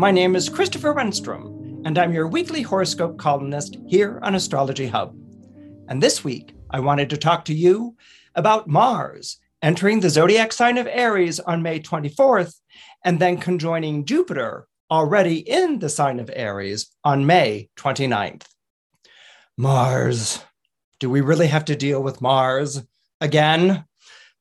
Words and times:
My 0.00 0.12
name 0.12 0.36
is 0.36 0.48
Christopher 0.48 0.94
Renstrom, 0.94 1.82
and 1.84 1.98
I'm 1.98 2.12
your 2.12 2.28
weekly 2.28 2.62
horoscope 2.62 3.18
columnist 3.18 3.78
here 3.88 4.20
on 4.22 4.36
Astrology 4.36 4.86
Hub. 4.86 5.12
And 5.88 6.00
this 6.00 6.22
week, 6.22 6.54
I 6.70 6.78
wanted 6.78 7.10
to 7.10 7.16
talk 7.16 7.44
to 7.46 7.52
you 7.52 7.96
about 8.36 8.68
Mars 8.68 9.40
entering 9.60 9.98
the 9.98 10.08
zodiac 10.08 10.52
sign 10.52 10.78
of 10.78 10.86
Aries 10.86 11.40
on 11.40 11.64
May 11.64 11.80
24th, 11.80 12.54
and 13.04 13.18
then 13.18 13.38
conjoining 13.38 14.04
Jupiter 14.04 14.68
already 14.88 15.38
in 15.38 15.80
the 15.80 15.88
sign 15.88 16.20
of 16.20 16.30
Aries 16.32 16.94
on 17.02 17.26
May 17.26 17.68
29th. 17.76 18.46
Mars. 19.56 20.44
Do 21.00 21.10
we 21.10 21.22
really 21.22 21.48
have 21.48 21.64
to 21.64 21.74
deal 21.74 22.00
with 22.00 22.22
Mars 22.22 22.84
again? 23.20 23.84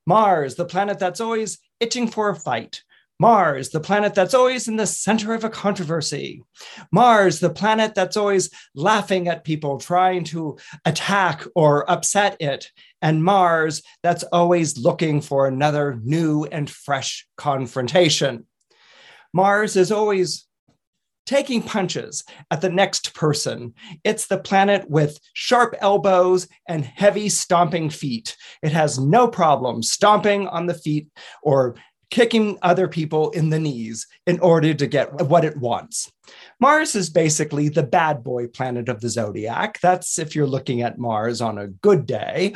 Mars, 0.05 0.53
the 0.53 0.65
planet 0.65 0.99
that's 0.99 1.19
always 1.19 1.57
itching 1.79 2.07
for 2.07 2.29
a 2.29 2.35
fight, 2.35 2.83
Mars, 3.19 3.69
the 3.69 3.79
planet 3.79 4.13
that's 4.13 4.35
always 4.35 4.67
in 4.67 4.75
the 4.75 4.85
center 4.85 5.33
of 5.33 5.43
a 5.43 5.49
controversy. 5.49 6.43
Mars, 6.91 7.39
the 7.39 7.49
planet 7.49 7.95
that's 7.95 8.17
always 8.17 8.49
laughing 8.75 9.27
at 9.27 9.43
people 9.43 9.79
trying 9.79 10.23
to 10.25 10.57
attack 10.85 11.43
or 11.55 11.89
upset 11.89 12.37
it. 12.39 12.71
And 13.01 13.23
Mars, 13.23 13.81
that's 14.03 14.23
always 14.23 14.77
looking 14.77 15.21
for 15.21 15.47
another 15.47 15.99
new 16.03 16.45
and 16.45 16.69
fresh 16.69 17.27
confrontation. 17.37 18.45
Mars 19.33 19.75
is 19.75 19.91
always 19.91 20.47
taking 21.27 21.61
punches 21.61 22.23
at 22.49 22.61
the 22.61 22.69
next 22.69 23.13
person. 23.13 23.73
It's 24.03 24.27
the 24.27 24.39
planet 24.39 24.89
with 24.89 25.19
sharp 25.33 25.75
elbows 25.79 26.47
and 26.67 26.85
heavy 26.85 27.29
stomping 27.29 27.89
feet. 27.89 28.37
It 28.63 28.71
has 28.71 28.97
no 28.97 29.27
problem 29.27 29.83
stomping 29.83 30.47
on 30.47 30.65
the 30.65 30.73
feet 30.73 31.09
or 31.43 31.75
kicking 32.09 32.57
other 32.61 32.87
people 32.87 33.31
in 33.31 33.49
the 33.49 33.59
knees 33.59 34.07
in 34.25 34.39
order 34.39 34.73
to 34.73 34.87
get 34.87 35.13
what 35.27 35.45
it 35.45 35.57
wants. 35.57 36.11
Mars 36.59 36.95
is 36.95 37.09
basically 37.09 37.69
the 37.69 37.83
bad 37.83 38.23
boy 38.23 38.47
planet 38.47 38.89
of 38.89 39.01
the 39.01 39.09
zodiac. 39.09 39.79
That's 39.81 40.17
if 40.19 40.35
you're 40.35 40.47
looking 40.47 40.81
at 40.81 40.97
Mars 40.97 41.41
on 41.41 41.57
a 41.57 41.67
good 41.67 42.05
day. 42.05 42.53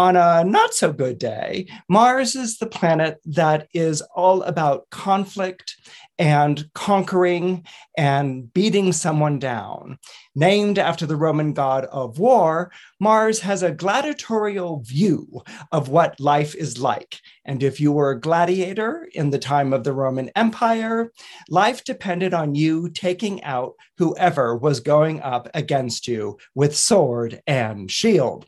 On 0.00 0.16
a 0.16 0.42
not 0.44 0.72
so 0.72 0.94
good 0.94 1.18
day, 1.18 1.66
Mars 1.86 2.34
is 2.34 2.56
the 2.56 2.66
planet 2.66 3.18
that 3.26 3.68
is 3.74 4.00
all 4.16 4.42
about 4.44 4.88
conflict 4.88 5.76
and 6.18 6.64
conquering 6.72 7.66
and 7.98 8.50
beating 8.54 8.94
someone 8.94 9.38
down. 9.38 9.98
Named 10.34 10.78
after 10.78 11.04
the 11.04 11.16
Roman 11.16 11.52
god 11.52 11.84
of 11.84 12.18
war, 12.18 12.72
Mars 12.98 13.40
has 13.40 13.62
a 13.62 13.72
gladiatorial 13.72 14.80
view 14.86 15.42
of 15.70 15.90
what 15.90 16.18
life 16.18 16.54
is 16.54 16.80
like. 16.80 17.20
And 17.44 17.62
if 17.62 17.78
you 17.78 17.92
were 17.92 18.12
a 18.12 18.20
gladiator 18.20 19.06
in 19.12 19.28
the 19.28 19.38
time 19.38 19.74
of 19.74 19.84
the 19.84 19.92
Roman 19.92 20.30
Empire, 20.34 21.12
life 21.50 21.84
depended 21.84 22.32
on 22.32 22.54
you 22.54 22.88
taking 22.88 23.44
out 23.44 23.74
whoever 23.98 24.56
was 24.56 24.80
going 24.80 25.20
up 25.20 25.50
against 25.52 26.08
you 26.08 26.38
with 26.54 26.74
sword 26.74 27.42
and 27.46 27.90
shield. 27.90 28.46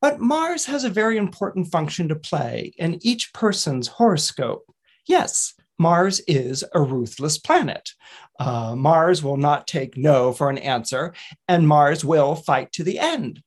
But 0.00 0.20
Mars 0.20 0.66
has 0.66 0.84
a 0.84 0.90
very 0.90 1.16
important 1.16 1.68
function 1.68 2.08
to 2.08 2.16
play 2.16 2.72
in 2.78 2.98
each 3.02 3.32
person's 3.32 3.88
horoscope. 3.88 4.64
Yes, 5.06 5.54
Mars 5.78 6.20
is 6.26 6.64
a 6.74 6.80
ruthless 6.80 7.38
planet. 7.38 7.90
Uh, 8.38 8.74
Mars 8.76 9.22
will 9.22 9.36
not 9.36 9.66
take 9.66 9.96
no 9.96 10.32
for 10.32 10.50
an 10.50 10.58
answer, 10.58 11.14
and 11.48 11.66
Mars 11.66 12.04
will 12.04 12.34
fight 12.34 12.72
to 12.72 12.84
the 12.84 12.98
end. 12.98 13.42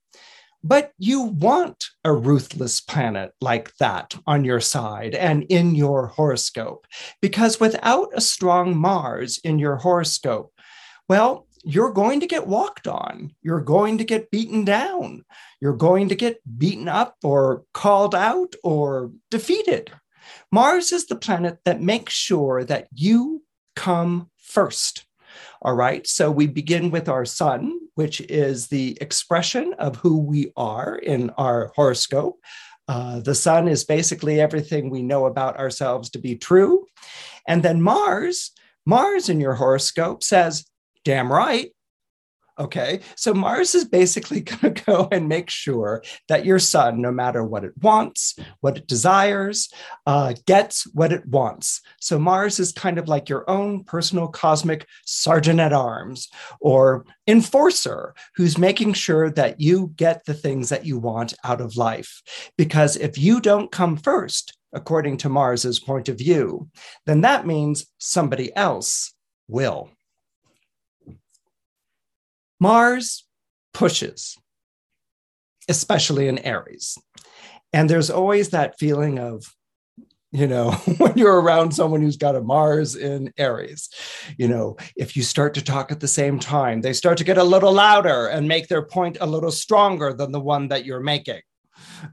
But 0.63 0.91
you 0.99 1.21
want 1.21 1.85
a 2.03 2.13
ruthless 2.13 2.81
planet 2.81 3.31
like 3.41 3.75
that 3.77 4.15
on 4.27 4.45
your 4.45 4.59
side 4.59 5.15
and 5.15 5.43
in 5.43 5.73
your 5.73 6.07
horoscope, 6.07 6.85
because 7.21 7.59
without 7.59 8.09
a 8.13 8.21
strong 8.21 8.77
Mars 8.77 9.39
in 9.43 9.57
your 9.57 9.77
horoscope, 9.77 10.53
well, 11.09 11.47
you're 11.63 11.91
going 11.91 12.19
to 12.19 12.27
get 12.27 12.47
walked 12.47 12.87
on. 12.87 13.33
You're 13.41 13.61
going 13.61 13.97
to 13.99 14.03
get 14.03 14.31
beaten 14.31 14.65
down. 14.65 15.23
You're 15.59 15.73
going 15.73 16.09
to 16.09 16.15
get 16.15 16.41
beaten 16.57 16.87
up 16.87 17.17
or 17.23 17.63
called 17.73 18.15
out 18.15 18.55
or 18.63 19.11
defeated. 19.29 19.91
Mars 20.51 20.91
is 20.91 21.05
the 21.05 21.15
planet 21.15 21.59
that 21.65 21.81
makes 21.81 22.13
sure 22.13 22.63
that 22.63 22.87
you 22.93 23.43
come 23.75 24.29
first. 24.37 25.05
All 25.61 25.73
right. 25.73 26.05
So 26.07 26.31
we 26.31 26.47
begin 26.47 26.89
with 26.89 27.07
our 27.07 27.25
sun, 27.25 27.79
which 27.95 28.21
is 28.21 28.67
the 28.67 28.97
expression 28.99 29.73
of 29.77 29.97
who 29.97 30.19
we 30.19 30.51
are 30.57 30.95
in 30.95 31.29
our 31.31 31.71
horoscope. 31.75 32.39
Uh, 32.87 33.19
the 33.19 33.35
sun 33.35 33.67
is 33.67 33.83
basically 33.83 34.41
everything 34.41 34.89
we 34.89 35.03
know 35.03 35.25
about 35.25 35.57
ourselves 35.57 36.09
to 36.09 36.19
be 36.19 36.35
true. 36.35 36.87
And 37.47 37.63
then 37.63 37.81
Mars, 37.81 38.51
Mars 38.85 39.29
in 39.29 39.39
your 39.39 39.53
horoscope 39.53 40.23
says, 40.23 40.65
damn 41.03 41.31
right, 41.31 41.71
Okay. 42.61 42.99
So 43.15 43.33
Mars 43.33 43.73
is 43.73 43.85
basically 43.85 44.41
going 44.41 44.73
to 44.73 44.83
go 44.83 45.07
and 45.11 45.27
make 45.27 45.49
sure 45.49 46.03
that 46.27 46.45
your 46.45 46.59
sun, 46.59 47.01
no 47.01 47.11
matter 47.11 47.43
what 47.43 47.63
it 47.63 47.73
wants, 47.81 48.37
what 48.59 48.77
it 48.77 48.87
desires, 48.87 49.69
uh, 50.05 50.35
gets 50.45 50.83
what 50.93 51.11
it 51.11 51.25
wants. 51.25 51.81
So 51.99 52.19
Mars 52.19 52.59
is 52.59 52.71
kind 52.71 52.99
of 52.99 53.07
like 53.07 53.29
your 53.29 53.49
own 53.49 53.83
personal 53.83 54.27
cosmic 54.27 54.85
sergeant 55.05 55.59
at 55.59 55.73
arms 55.73 56.29
or 56.59 57.05
enforcer 57.25 58.13
who's 58.35 58.59
making 58.59 58.93
sure 58.93 59.31
that 59.31 59.59
you 59.59 59.93
get 59.95 60.25
the 60.25 60.35
things 60.35 60.69
that 60.69 60.85
you 60.85 60.99
want 60.99 61.33
out 61.43 61.61
of 61.61 61.77
life. 61.77 62.21
Because 62.57 62.95
if 62.95 63.17
you 63.17 63.41
don't 63.41 63.71
come 63.71 63.97
first, 63.97 64.55
according 64.71 65.17
to 65.17 65.29
Mars's 65.29 65.79
point 65.79 66.09
of 66.09 66.17
view, 66.17 66.69
then 67.05 67.21
that 67.21 67.47
means 67.47 67.87
somebody 67.97 68.55
else 68.55 69.13
will. 69.47 69.89
Mars 72.61 73.25
pushes, 73.73 74.37
especially 75.67 76.27
in 76.27 76.37
Aries. 76.37 76.95
And 77.73 77.89
there's 77.89 78.11
always 78.11 78.49
that 78.49 78.77
feeling 78.77 79.17
of, 79.17 79.43
you 80.31 80.45
know, 80.45 80.71
when 80.99 81.17
you're 81.17 81.41
around 81.41 81.73
someone 81.73 82.01
who's 82.01 82.17
got 82.17 82.35
a 82.35 82.41
Mars 82.41 82.95
in 82.95 83.33
Aries, 83.35 83.89
you 84.37 84.47
know, 84.47 84.77
if 84.95 85.17
you 85.17 85.23
start 85.23 85.55
to 85.55 85.63
talk 85.63 85.91
at 85.91 86.01
the 86.01 86.07
same 86.07 86.37
time, 86.37 86.81
they 86.81 86.93
start 86.93 87.17
to 87.17 87.23
get 87.23 87.39
a 87.39 87.43
little 87.43 87.73
louder 87.73 88.27
and 88.27 88.47
make 88.47 88.67
their 88.67 88.85
point 88.85 89.17
a 89.19 89.25
little 89.25 89.51
stronger 89.51 90.13
than 90.13 90.31
the 90.31 90.39
one 90.39 90.67
that 90.67 90.85
you're 90.85 90.99
making 90.99 91.41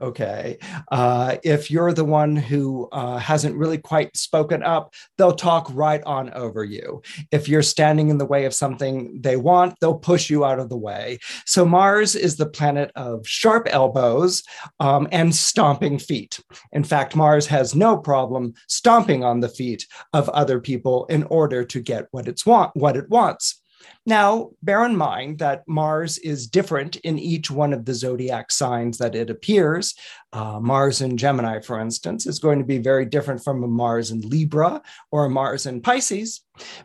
okay. 0.01 0.59
Uh, 0.91 1.37
if 1.45 1.71
you're 1.71 1.93
the 1.93 2.05
one 2.05 2.37
who 2.37 2.89
uh, 2.93 3.19
hasn't 3.19 3.56
really 3.56 3.79
quite 3.79 4.17
spoken 4.17 4.62
up 4.62 4.95
they'll 5.17 5.34
talk 5.34 5.71
right 5.75 6.03
on 6.05 6.33
over 6.34 6.65
you. 6.65 7.03
If 7.31 7.49
you're 7.49 7.62
standing 7.62 8.09
in 8.09 8.19
the 8.19 8.27
way 8.27 8.45
of 8.45 8.55
something 8.55 9.21
they 9.21 9.37
want 9.37 9.75
they'll 9.81 9.99
push 9.99 10.31
you 10.31 10.45
out 10.45 10.59
of 10.59 10.69
the 10.69 10.77
way. 10.77 11.19
So 11.47 11.65
mars 11.65 12.15
is 12.15 12.37
the 12.37 12.49
planet 12.49 12.91
of 12.97 13.27
sharp 13.27 13.69
elbows 13.71 14.43
um, 14.81 15.09
and 15.12 15.34
stomping 15.34 15.99
feet. 15.99 16.41
In 16.73 16.85
fact 16.85 17.17
mars 17.17 17.47
has 17.47 17.75
no 17.75 17.97
problem 17.97 18.55
stomping 18.69 19.25
on 19.25 19.41
the 19.41 19.49
feet 19.49 19.87
of 20.12 20.29
other 20.31 20.61
people 20.61 21.06
in 21.06 21.25
order 21.25 21.64
to 21.64 21.81
get 21.81 22.06
what 22.11 22.29
it's 22.29 22.47
want 22.47 22.71
what 22.75 22.97
it 22.97 23.09
wants 23.09 23.61
now, 24.06 24.50
bear 24.62 24.85
in 24.87 24.97
mind 24.97 25.39
that 25.41 25.65
Mars 25.67 26.17
is 26.19 26.47
different 26.47 26.97
in 26.97 27.19
each 27.19 27.50
one 27.50 27.73
of 27.73 27.85
the 27.85 27.93
zodiac 27.93 28.50
signs 28.50 28.99
that 28.99 29.15
it 29.15 29.29
appears. 29.29 29.95
Uh, 30.33 30.59
Mars 30.61 31.00
in 31.03 31.17
Gemini, 31.17 31.61
for 31.61 31.79
instance, 31.79 32.27
is 32.27 32.39
going 32.39 32.59
to 32.59 32.65
be 32.65 32.79
very 32.79 33.05
different 33.05 33.45
from 33.45 33.62
a 33.62 33.69
Mars 33.69 34.11
in 34.11 34.21
Libra 34.23 34.81
or 35.11 35.27
a 35.27 35.31
Mars 35.31 35.67
in 35.67 35.83
Pisces. 35.83 36.41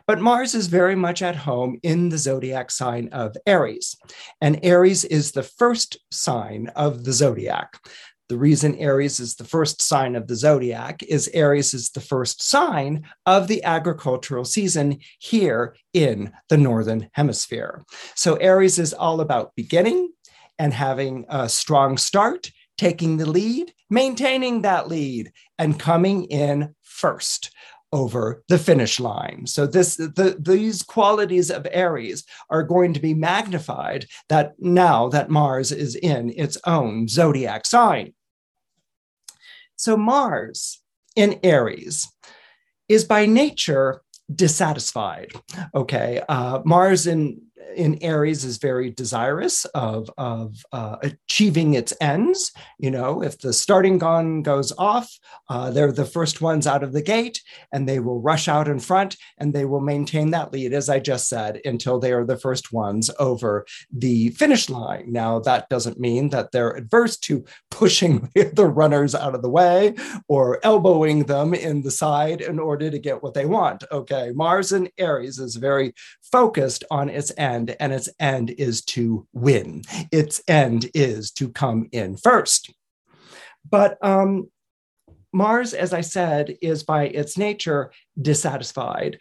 But 0.06 0.20
Mars 0.20 0.54
is 0.54 0.66
very 0.66 0.94
much 0.94 1.22
at 1.22 1.34
home 1.34 1.78
in 1.82 2.08
the 2.08 2.18
zodiac 2.18 2.70
sign 2.70 3.08
of 3.08 3.36
Aries. 3.46 3.96
And 4.40 4.60
Aries 4.62 5.04
is 5.04 5.32
the 5.32 5.42
first 5.42 5.96
sign 6.10 6.70
of 6.76 7.04
the 7.04 7.12
zodiac. 7.12 7.78
The 8.28 8.38
reason 8.38 8.74
Aries 8.76 9.20
is 9.20 9.34
the 9.34 9.44
first 9.44 9.82
sign 9.82 10.16
of 10.16 10.28
the 10.28 10.34
zodiac 10.34 11.02
is 11.02 11.28
Aries 11.34 11.74
is 11.74 11.90
the 11.90 12.00
first 12.00 12.42
sign 12.42 13.04
of 13.26 13.48
the 13.48 13.62
agricultural 13.64 14.46
season 14.46 15.00
here 15.18 15.76
in 15.92 16.32
the 16.48 16.56
Northern 16.56 17.10
Hemisphere. 17.12 17.84
So 18.14 18.36
Aries 18.36 18.78
is 18.78 18.94
all 18.94 19.20
about 19.20 19.54
beginning 19.56 20.10
and 20.58 20.72
having 20.72 21.26
a 21.28 21.50
strong 21.50 21.98
start, 21.98 22.50
taking 22.78 23.18
the 23.18 23.28
lead, 23.28 23.74
maintaining 23.90 24.62
that 24.62 24.88
lead, 24.88 25.30
and 25.58 25.78
coming 25.78 26.24
in 26.24 26.74
first 26.82 27.50
over 27.94 28.42
the 28.48 28.58
finish 28.58 28.98
line. 28.98 29.46
So 29.46 29.66
this 29.66 29.96
the, 29.96 30.36
these 30.38 30.82
qualities 30.82 31.50
of 31.50 31.66
Aries 31.70 32.24
are 32.50 32.64
going 32.64 32.92
to 32.92 33.00
be 33.00 33.14
magnified 33.14 34.06
that 34.28 34.54
now 34.58 35.08
that 35.10 35.30
Mars 35.30 35.70
is 35.70 35.94
in 35.94 36.30
its 36.36 36.58
own 36.66 37.08
zodiac 37.08 37.64
sign. 37.64 38.12
So 39.76 39.96
Mars 39.96 40.80
in 41.14 41.38
Aries 41.44 42.10
is 42.88 43.04
by 43.04 43.26
nature 43.26 44.02
dissatisfied. 44.34 45.32
Okay, 45.74 46.20
uh, 46.28 46.60
Mars 46.64 47.06
in 47.06 47.40
in 47.76 48.02
Aries 48.02 48.44
is 48.44 48.58
very 48.58 48.90
desirous 48.90 49.64
of, 49.66 50.10
of 50.18 50.56
uh, 50.72 50.96
achieving 51.02 51.74
its 51.74 51.92
ends. 52.00 52.52
You 52.78 52.90
know, 52.90 53.22
if 53.22 53.38
the 53.38 53.52
starting 53.52 53.98
gun 53.98 54.42
goes 54.42 54.72
off, 54.78 55.10
uh, 55.48 55.70
they're 55.70 55.92
the 55.92 56.04
first 56.04 56.40
ones 56.40 56.66
out 56.66 56.82
of 56.82 56.92
the 56.92 57.02
gate 57.02 57.40
and 57.72 57.88
they 57.88 57.98
will 57.98 58.20
rush 58.20 58.48
out 58.48 58.68
in 58.68 58.80
front 58.80 59.16
and 59.38 59.52
they 59.52 59.64
will 59.64 59.80
maintain 59.80 60.30
that 60.30 60.52
lead, 60.52 60.72
as 60.72 60.88
I 60.88 61.00
just 61.00 61.28
said, 61.28 61.60
until 61.64 61.98
they 61.98 62.12
are 62.12 62.24
the 62.24 62.36
first 62.36 62.72
ones 62.72 63.10
over 63.18 63.66
the 63.92 64.30
finish 64.30 64.68
line. 64.70 65.12
Now, 65.12 65.38
that 65.40 65.68
doesn't 65.68 66.00
mean 66.00 66.30
that 66.30 66.52
they're 66.52 66.76
adverse 66.76 67.16
to 67.18 67.44
pushing 67.70 68.30
the 68.34 68.66
runners 68.66 69.14
out 69.14 69.34
of 69.34 69.42
the 69.42 69.50
way 69.50 69.94
or 70.28 70.60
elbowing 70.64 71.24
them 71.24 71.54
in 71.54 71.82
the 71.82 71.90
side 71.90 72.40
in 72.40 72.58
order 72.58 72.90
to 72.90 72.98
get 72.98 73.22
what 73.22 73.34
they 73.34 73.46
want. 73.46 73.84
Okay, 73.90 74.32
Mars 74.34 74.72
in 74.72 74.88
Aries 74.98 75.38
is 75.38 75.56
very 75.56 75.94
focused 76.34 76.84
on 76.90 77.08
its 77.08 77.32
end, 77.36 77.53
and 77.54 77.92
its 77.92 78.08
end 78.18 78.50
is 78.50 78.84
to 78.84 79.26
win. 79.32 79.82
Its 80.10 80.42
end 80.48 80.90
is 80.94 81.30
to 81.32 81.48
come 81.48 81.88
in 81.92 82.16
first. 82.16 82.72
But 83.68 83.98
um, 84.04 84.50
Mars, 85.32 85.74
as 85.74 85.92
I 85.92 86.00
said, 86.00 86.56
is 86.62 86.82
by 86.82 87.04
its 87.06 87.36
nature 87.36 87.92
dissatisfied. 88.20 89.18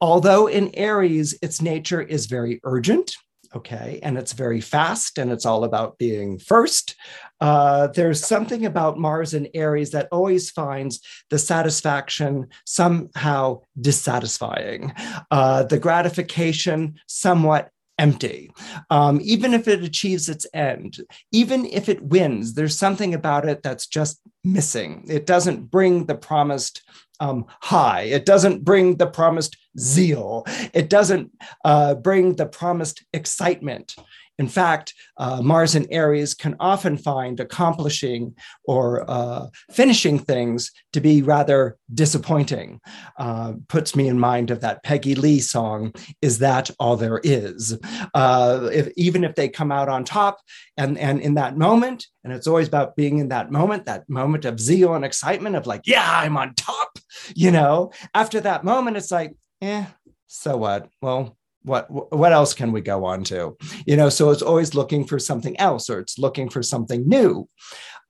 Although 0.00 0.46
in 0.46 0.70
Aries, 0.74 1.38
its 1.42 1.62
nature 1.62 2.02
is 2.02 2.26
very 2.26 2.60
urgent, 2.64 3.16
okay, 3.54 4.00
and 4.02 4.18
it's 4.18 4.32
very 4.32 4.60
fast 4.60 5.18
and 5.18 5.30
it's 5.30 5.46
all 5.46 5.64
about 5.64 5.98
being 5.98 6.38
first. 6.38 6.96
Uh, 7.40 7.88
there's 7.88 8.24
something 8.24 8.66
about 8.66 8.98
Mars 8.98 9.34
and 9.34 9.48
Aries 9.54 9.90
that 9.90 10.08
always 10.10 10.50
finds 10.50 11.00
the 11.30 11.38
satisfaction 11.38 12.48
somehow 12.64 13.60
dissatisfying, 13.80 14.92
uh, 15.30 15.62
the 15.64 15.78
gratification 15.78 16.98
somewhat 17.06 17.70
empty. 17.98 18.50
Um, 18.90 19.20
even 19.22 19.54
if 19.54 19.68
it 19.68 19.82
achieves 19.82 20.28
its 20.28 20.46
end, 20.52 20.98
even 21.32 21.64
if 21.66 21.88
it 21.88 22.02
wins, 22.02 22.54
there's 22.54 22.76
something 22.76 23.14
about 23.14 23.48
it 23.48 23.62
that's 23.62 23.86
just 23.86 24.20
missing. 24.42 25.04
It 25.08 25.26
doesn't 25.26 25.70
bring 25.70 26.06
the 26.06 26.16
promised 26.16 26.82
um, 27.20 27.46
high. 27.60 28.02
It 28.02 28.26
doesn't 28.26 28.64
bring 28.64 28.96
the 28.96 29.06
promised 29.06 29.56
zeal. 29.78 30.44
It 30.72 30.88
doesn't 30.90 31.30
uh, 31.64 31.94
bring 31.94 32.36
the 32.36 32.46
promised 32.46 33.04
excitement. 33.12 33.96
In 34.38 34.48
fact, 34.48 34.94
uh, 35.16 35.40
Mars 35.42 35.74
and 35.74 35.86
Aries 35.90 36.34
can 36.34 36.56
often 36.58 36.96
find 36.96 37.38
accomplishing 37.38 38.34
or 38.64 39.08
uh, 39.08 39.46
finishing 39.70 40.18
things 40.18 40.72
to 40.92 41.00
be 41.00 41.22
rather 41.22 41.76
disappointing. 41.92 42.80
Uh, 43.16 43.54
puts 43.68 43.94
me 43.94 44.08
in 44.08 44.18
mind 44.18 44.50
of 44.50 44.60
that 44.60 44.82
Peggy 44.82 45.14
Lee 45.14 45.40
song, 45.40 45.94
Is 46.20 46.38
That 46.38 46.70
All 46.80 46.96
There 46.96 47.20
Is? 47.22 47.78
Uh, 48.12 48.68
if, 48.72 48.88
even 48.96 49.22
if 49.22 49.34
they 49.36 49.48
come 49.48 49.70
out 49.70 49.88
on 49.88 50.04
top 50.04 50.40
and, 50.76 50.98
and 50.98 51.20
in 51.20 51.34
that 51.34 51.56
moment, 51.56 52.06
and 52.24 52.32
it's 52.32 52.46
always 52.46 52.66
about 52.66 52.96
being 52.96 53.18
in 53.18 53.28
that 53.28 53.52
moment, 53.52 53.86
that 53.86 54.08
moment 54.08 54.44
of 54.44 54.58
zeal 54.58 54.94
and 54.94 55.04
excitement 55.04 55.54
of 55.54 55.66
like, 55.66 55.82
yeah, 55.86 56.08
I'm 56.08 56.36
on 56.36 56.54
top, 56.54 56.98
you 57.34 57.50
know, 57.50 57.92
after 58.14 58.40
that 58.40 58.64
moment, 58.64 58.96
it's 58.96 59.12
like, 59.12 59.36
eh, 59.62 59.84
so 60.26 60.56
what? 60.56 60.88
Well, 61.00 61.36
what 61.64 61.90
what 61.90 62.32
else 62.32 62.54
can 62.54 62.72
we 62.72 62.80
go 62.80 63.04
on 63.04 63.24
to? 63.24 63.56
You 63.86 63.96
know 63.96 64.08
so 64.10 64.30
it's 64.30 64.42
always 64.42 64.74
looking 64.74 65.06
for 65.06 65.18
something 65.18 65.58
else 65.58 65.90
or 65.90 65.98
it's 65.98 66.18
looking 66.18 66.48
for 66.48 66.62
something 66.62 67.08
new. 67.08 67.48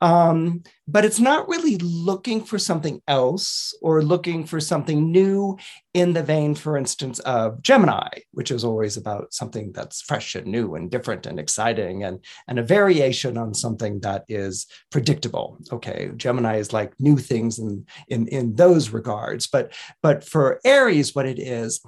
Um, 0.00 0.64
but 0.86 1.04
it's 1.04 1.20
not 1.20 1.48
really 1.48 1.78
looking 1.78 2.44
for 2.44 2.58
something 2.58 3.00
else 3.08 3.74
or 3.80 4.02
looking 4.02 4.44
for 4.44 4.60
something 4.60 5.10
new 5.10 5.56
in 5.94 6.12
the 6.12 6.22
vein 6.22 6.54
for 6.54 6.76
instance 6.76 7.20
of 7.20 7.62
gemini 7.62 8.08
which 8.32 8.50
is 8.50 8.64
always 8.64 8.96
about 8.98 9.32
something 9.32 9.72
that's 9.72 10.02
fresh 10.02 10.34
and 10.34 10.46
new 10.46 10.74
and 10.74 10.90
different 10.90 11.24
and 11.24 11.38
exciting 11.38 12.02
and 12.02 12.22
and 12.48 12.58
a 12.58 12.62
variation 12.62 13.38
on 13.38 13.54
something 13.54 14.00
that 14.00 14.24
is 14.28 14.66
predictable. 14.90 15.58
Okay 15.72 16.10
gemini 16.16 16.56
is 16.56 16.72
like 16.72 16.92
new 16.98 17.16
things 17.16 17.58
in 17.58 17.86
in 18.08 18.26
in 18.28 18.56
those 18.56 18.90
regards. 18.90 19.46
But 19.46 19.72
but 20.02 20.24
for 20.24 20.60
aries 20.64 21.14
what 21.14 21.26
it 21.26 21.38
is 21.38 21.80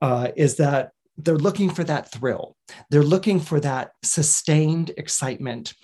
uh, 0.00 0.28
is 0.36 0.56
that 0.56 0.90
they're 1.16 1.36
looking 1.36 1.70
for 1.70 1.84
that 1.84 2.10
thrill. 2.10 2.56
They're 2.90 3.02
looking 3.02 3.40
for 3.40 3.60
that 3.60 3.92
sustained 4.02 4.90
excitement. 4.96 5.74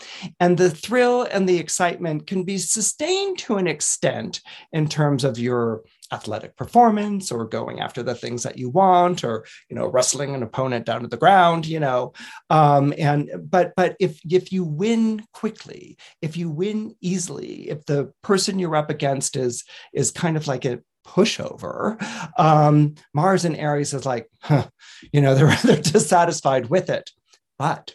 And 0.41 0.57
the 0.57 0.71
thrill 0.71 1.23
and 1.23 1.49
the 1.49 1.59
excitement 1.59 2.27
can 2.27 2.45
be 2.45 2.59
sustained 2.59 3.39
to 3.41 3.57
an 3.57 3.67
extent 3.67 4.41
in 4.73 4.89
terms 4.89 5.25
of 5.25 5.39
your 5.39 5.83
athletic 6.13 6.57
performance 6.57 7.31
or 7.31 7.47
going 7.47 7.81
after 7.81 8.03
the 8.03 8.15
things 8.15 8.43
that 8.43 8.59
you 8.59 8.69
want 8.69 9.23
or 9.23 9.45
you 9.69 9.77
know 9.77 9.87
wrestling 9.87 10.35
an 10.35 10.43
opponent 10.43 10.85
down 10.85 11.03
to 11.03 11.07
the 11.07 11.17
ground 11.17 11.67
you 11.67 11.79
know 11.79 12.13
um, 12.51 12.93
and 12.99 13.31
but 13.45 13.73
but 13.77 13.95
if 14.01 14.21
if 14.29 14.51
you 14.51 14.65
win 14.65 15.25
quickly 15.33 15.97
if 16.21 16.37
you 16.37 16.51
win 16.51 16.95
easily 17.01 17.69
if 17.69 17.85
the 17.87 18.13
person 18.23 18.59
you're 18.59 18.75
up 18.75 18.91
against 18.91 19.37
is 19.37 19.65
is 19.95 20.11
kind 20.11 20.37
of 20.37 20.49
like 20.49 20.65
a 20.65 20.81
pushover. 21.07 22.01
Um, 22.39 22.95
Mars 23.15 23.45
and 23.45 23.57
Aries 23.57 23.95
is 23.95 24.07
like, 24.07 24.29
huh, 24.43 24.69
you 25.13 25.21
know, 25.21 25.35
they're, 25.37 25.57
they're 25.65 25.83
dissatisfied 25.83 26.71
with 26.71 26.91
it. 26.91 27.11
But, 27.59 27.95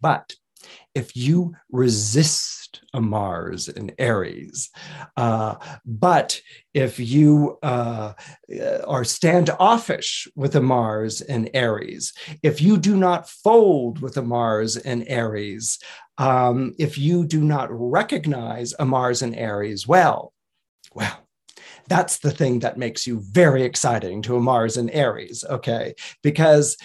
but 0.00 0.34
if 0.94 1.16
you 1.16 1.54
resist 1.70 2.82
a 2.92 3.00
Mars 3.00 3.68
in 3.68 3.92
Aries, 3.98 4.70
uh, 5.16 5.54
but 5.84 6.40
if 6.74 6.98
you 6.98 7.58
uh, 7.62 8.12
are 8.86 9.04
standoffish 9.04 10.26
with 10.34 10.56
a 10.56 10.60
Mars 10.60 11.20
in 11.20 11.48
Aries, 11.54 12.12
if 12.42 12.60
you 12.60 12.76
do 12.76 12.96
not 12.96 13.28
fold 13.28 14.00
with 14.00 14.16
a 14.16 14.22
Mars 14.22 14.76
in 14.76 15.04
Aries, 15.04 15.78
um, 16.18 16.74
if 16.78 16.98
you 16.98 17.24
do 17.24 17.42
not 17.42 17.68
recognize 17.70 18.74
a 18.78 18.84
Mars 18.84 19.22
in 19.22 19.34
Aries, 19.34 19.86
well, 19.86 20.32
well, 20.92 21.18
that's 21.90 22.20
the 22.20 22.30
thing 22.30 22.60
that 22.60 22.78
makes 22.78 23.04
you 23.04 23.20
very 23.32 23.64
exciting 23.64 24.22
to 24.22 24.36
a 24.36 24.40
Mars 24.40 24.76
and 24.76 24.90
Aries, 24.92 25.44
okay? 25.50 25.94
Because 26.22 26.76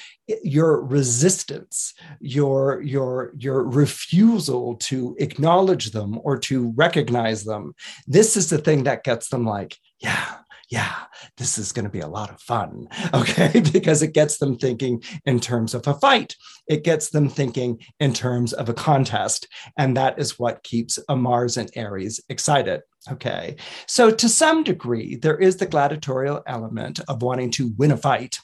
your 0.43 0.83
resistance, 0.83 1.93
your 2.19 2.81
your 2.81 3.31
your 3.37 3.63
refusal 3.63 4.75
to 4.77 5.15
acknowledge 5.19 5.91
them 5.91 6.19
or 6.23 6.39
to 6.39 6.73
recognize 6.75 7.43
them, 7.43 7.73
this 8.07 8.35
is 8.35 8.49
the 8.49 8.57
thing 8.57 8.83
that 8.85 9.03
gets 9.03 9.29
them 9.29 9.45
like, 9.45 9.77
yeah, 9.99 10.37
yeah, 10.71 10.95
this 11.37 11.59
is 11.59 11.71
going 11.71 11.85
to 11.85 11.91
be 11.91 11.99
a 11.99 12.07
lot 12.07 12.31
of 12.31 12.41
fun. 12.41 12.87
Okay. 13.13 13.61
because 13.71 14.01
it 14.01 14.13
gets 14.13 14.39
them 14.39 14.57
thinking 14.57 15.03
in 15.25 15.39
terms 15.39 15.73
of 15.73 15.87
a 15.87 15.93
fight, 15.93 16.35
it 16.67 16.83
gets 16.83 17.11
them 17.11 17.29
thinking 17.29 17.79
in 17.99 18.13
terms 18.13 18.53
of 18.53 18.67
a 18.67 18.73
contest. 18.73 19.47
And 19.77 19.95
that 19.95 20.19
is 20.19 20.39
what 20.39 20.63
keeps 20.63 20.97
a 21.07 21.15
Mars 21.15 21.57
and 21.57 21.69
Aries 21.75 22.19
excited. 22.27 22.81
Okay. 23.11 23.55
So, 23.87 24.09
to 24.09 24.27
some 24.27 24.63
degree, 24.63 25.15
there 25.15 25.37
is 25.37 25.57
the 25.57 25.65
gladiatorial 25.65 26.41
element 26.47 26.99
of 27.07 27.21
wanting 27.21 27.51
to 27.51 27.73
win 27.77 27.91
a 27.91 27.97
fight. 27.97 28.37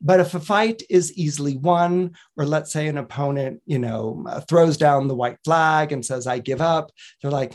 But 0.00 0.20
if 0.20 0.34
a 0.34 0.40
fight 0.40 0.82
is 0.90 1.12
easily 1.14 1.56
won, 1.56 2.12
or 2.36 2.44
let's 2.44 2.72
say 2.72 2.88
an 2.88 2.98
opponent, 2.98 3.60
you 3.66 3.78
know, 3.78 4.24
throws 4.48 4.76
down 4.76 5.08
the 5.08 5.14
white 5.14 5.38
flag 5.44 5.92
and 5.92 6.04
says, 6.04 6.26
I 6.26 6.38
give 6.38 6.60
up, 6.60 6.90
they're 7.22 7.30
like, 7.30 7.54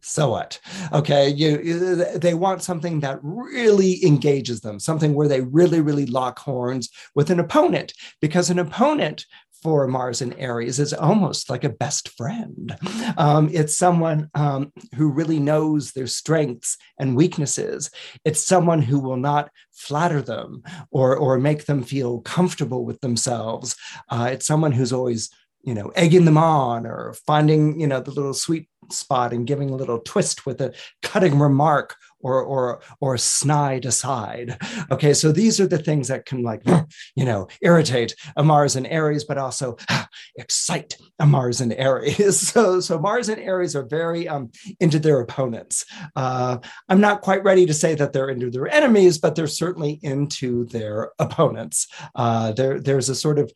so 0.00 0.30
what 0.30 0.60
okay 0.92 1.28
you 1.28 1.96
they 2.16 2.34
want 2.34 2.62
something 2.62 3.00
that 3.00 3.18
really 3.22 4.04
engages 4.04 4.60
them 4.60 4.78
something 4.78 5.12
where 5.12 5.28
they 5.28 5.40
really 5.40 5.80
really 5.80 6.06
lock 6.06 6.38
horns 6.38 6.88
with 7.14 7.30
an 7.30 7.40
opponent 7.40 7.92
because 8.20 8.48
an 8.48 8.58
opponent 8.58 9.26
for 9.62 9.86
Mars 9.86 10.20
and 10.20 10.34
Aries 10.38 10.78
is 10.78 10.92
almost 10.92 11.48
like 11.48 11.64
a 11.64 11.68
best 11.68 12.08
friend. 12.16 12.76
Um, 13.16 13.48
it's 13.52 13.76
someone 13.76 14.30
um, 14.34 14.72
who 14.96 15.10
really 15.10 15.38
knows 15.38 15.92
their 15.92 16.06
strengths 16.06 16.76
and 16.98 17.16
weaknesses. 17.16 17.90
It's 18.24 18.44
someone 18.44 18.82
who 18.82 18.98
will 18.98 19.16
not 19.16 19.50
flatter 19.72 20.22
them 20.22 20.62
or, 20.90 21.16
or 21.16 21.38
make 21.38 21.66
them 21.66 21.82
feel 21.82 22.20
comfortable 22.20 22.84
with 22.84 23.00
themselves. 23.00 23.76
Uh, 24.08 24.30
it's 24.32 24.46
someone 24.46 24.72
who's 24.72 24.92
always 24.92 25.30
you 25.64 25.74
know 25.74 25.92
egging 25.94 26.24
them 26.24 26.38
on 26.38 26.86
or 26.86 27.14
finding 27.26 27.78
you 27.80 27.86
know 27.86 28.00
the 28.00 28.10
little 28.10 28.34
sweet 28.34 28.68
spot 28.90 29.32
and 29.32 29.46
giving 29.46 29.70
a 29.70 29.76
little 29.76 30.00
twist 30.00 30.44
with 30.44 30.60
a 30.60 30.74
cutting 31.02 31.38
remark 31.38 31.94
or 32.22 32.42
or 32.42 32.80
or 33.00 33.18
snide 33.18 33.84
aside. 33.84 34.56
Okay, 34.90 35.14
so 35.14 35.32
these 35.32 35.60
are 35.60 35.66
the 35.66 35.78
things 35.78 36.08
that 36.08 36.26
can 36.26 36.42
like 36.42 36.62
you 37.16 37.24
know 37.24 37.48
irritate 37.60 38.14
a 38.36 38.42
Mars 38.42 38.76
and 38.76 38.86
Aries, 38.86 39.24
but 39.24 39.38
also 39.38 39.76
excite 40.36 40.96
a 41.18 41.26
Mars 41.26 41.60
and 41.60 41.72
Aries. 41.72 42.52
So 42.52 42.80
so 42.80 42.98
Mars 42.98 43.28
and 43.28 43.40
Aries 43.40 43.74
are 43.74 43.84
very 43.84 44.28
um, 44.28 44.50
into 44.78 44.98
their 44.98 45.20
opponents. 45.20 45.84
Uh, 46.16 46.58
I'm 46.88 47.00
not 47.00 47.22
quite 47.22 47.44
ready 47.44 47.66
to 47.66 47.74
say 47.74 47.94
that 47.94 48.12
they're 48.12 48.28
into 48.28 48.50
their 48.50 48.68
enemies, 48.68 49.18
but 49.18 49.34
they're 49.34 49.46
certainly 49.46 49.98
into 50.02 50.66
their 50.66 51.12
opponents. 51.18 51.86
Uh, 52.14 52.52
there 52.52 52.80
there's 52.80 53.08
a 53.08 53.14
sort 53.14 53.38
of 53.38 53.50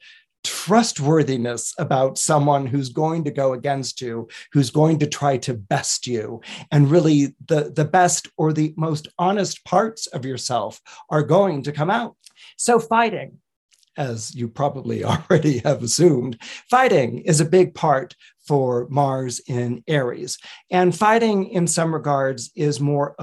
trustworthiness 0.44 1.74
about 1.78 2.18
someone 2.18 2.66
who's 2.66 2.88
going 2.88 3.24
to 3.24 3.30
go 3.30 3.52
against 3.52 4.00
you, 4.00 4.28
who's 4.52 4.70
going 4.70 4.98
to 5.00 5.06
try 5.06 5.36
to 5.38 5.54
best 5.54 6.06
you. 6.06 6.40
And 6.70 6.90
really, 6.90 7.34
the, 7.46 7.72
the 7.74 7.84
best 7.84 8.28
or 8.36 8.52
the 8.52 8.74
most 8.76 9.08
honest 9.18 9.64
parts 9.64 10.06
of 10.08 10.24
yourself 10.24 10.80
are 11.10 11.22
going 11.22 11.62
to 11.64 11.72
come 11.72 11.90
out. 11.90 12.16
So, 12.56 12.78
fighting, 12.78 13.38
as 13.96 14.34
you 14.34 14.48
probably 14.48 15.04
already 15.04 15.58
have 15.58 15.82
assumed, 15.82 16.38
fighting 16.70 17.18
is 17.20 17.40
a 17.40 17.44
big 17.44 17.74
part 17.74 18.14
for 18.46 18.86
Mars 18.90 19.40
in 19.46 19.82
Aries. 19.88 20.38
And 20.70 20.96
fighting, 20.96 21.48
in 21.48 21.66
some 21.66 21.92
regards, 21.92 22.50
is 22.54 22.80
more 22.80 23.14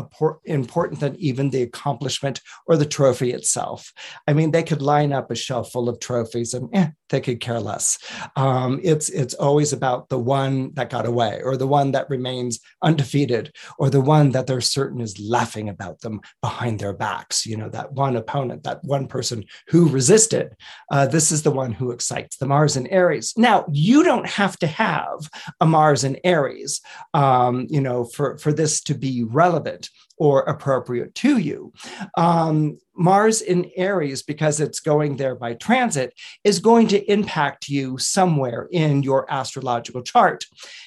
important 0.45 0.99
than 0.99 1.15
even 1.15 1.49
the 1.49 1.63
accomplishment 1.63 2.41
or 2.67 2.77
the 2.77 2.85
trophy 2.85 3.31
itself. 3.31 3.91
I 4.27 4.33
mean, 4.33 4.51
they 4.51 4.63
could 4.63 4.81
line 4.81 5.13
up 5.13 5.31
a 5.31 5.35
shelf 5.35 5.71
full 5.71 5.89
of 5.89 5.99
trophies 5.99 6.53
and 6.53 6.69
eh, 6.73 6.89
they 7.09 7.21
could 7.21 7.39
care 7.39 7.59
less. 7.59 7.97
Um, 8.35 8.79
it's, 8.83 9.09
it's 9.09 9.33
always 9.33 9.73
about 9.73 10.09
the 10.09 10.19
one 10.19 10.73
that 10.73 10.89
got 10.89 11.05
away 11.05 11.41
or 11.43 11.57
the 11.57 11.67
one 11.67 11.91
that 11.91 12.09
remains 12.09 12.59
undefeated 12.81 13.53
or 13.77 13.89
the 13.89 14.01
one 14.01 14.31
that 14.31 14.47
they're 14.47 14.61
certain 14.61 15.01
is 15.01 15.19
laughing 15.19 15.69
about 15.69 16.01
them 16.01 16.21
behind 16.41 16.79
their 16.79 16.93
backs. 16.93 17.45
You 17.45 17.57
know, 17.57 17.69
that 17.69 17.93
one 17.93 18.15
opponent, 18.15 18.63
that 18.63 18.83
one 18.83 19.07
person 19.07 19.45
who 19.67 19.87
resisted. 19.87 20.55
Uh, 20.91 21.05
this 21.05 21.31
is 21.31 21.43
the 21.43 21.51
one 21.51 21.71
who 21.71 21.91
excites 21.91 22.37
the 22.37 22.45
Mars 22.45 22.75
in 22.75 22.87
Aries. 22.87 23.33
Now, 23.37 23.65
you 23.71 24.03
don't 24.03 24.27
have 24.27 24.57
to 24.59 24.67
have 24.67 25.12
have 25.13 25.29
a 25.59 25.65
Mars 25.65 26.03
in 26.03 26.17
Aries, 26.23 26.81
um, 27.13 27.67
you 27.69 27.81
know, 27.81 28.03
for, 28.03 28.37
for 28.37 28.53
this 28.53 28.81
to 28.83 28.93
be 28.93 29.23
relevant 29.23 29.89
or 30.17 30.41
appropriate 30.41 31.15
to 31.15 31.37
you. 31.37 31.73
Um, 32.17 32.77
Mars 32.95 33.41
in 33.41 33.71
Aries, 33.75 34.23
because 34.23 34.59
it's 34.59 34.79
going 34.79 35.17
there 35.17 35.35
by 35.35 35.53
transit, 35.53 36.13
is 36.43 36.59
going 36.59 36.87
to 36.89 37.11
impact 37.11 37.67
you 37.67 37.97
somewhere 37.97 38.67
in 38.71 39.03
your 39.03 39.25
astrological 39.31 40.01
chart. 40.01 40.45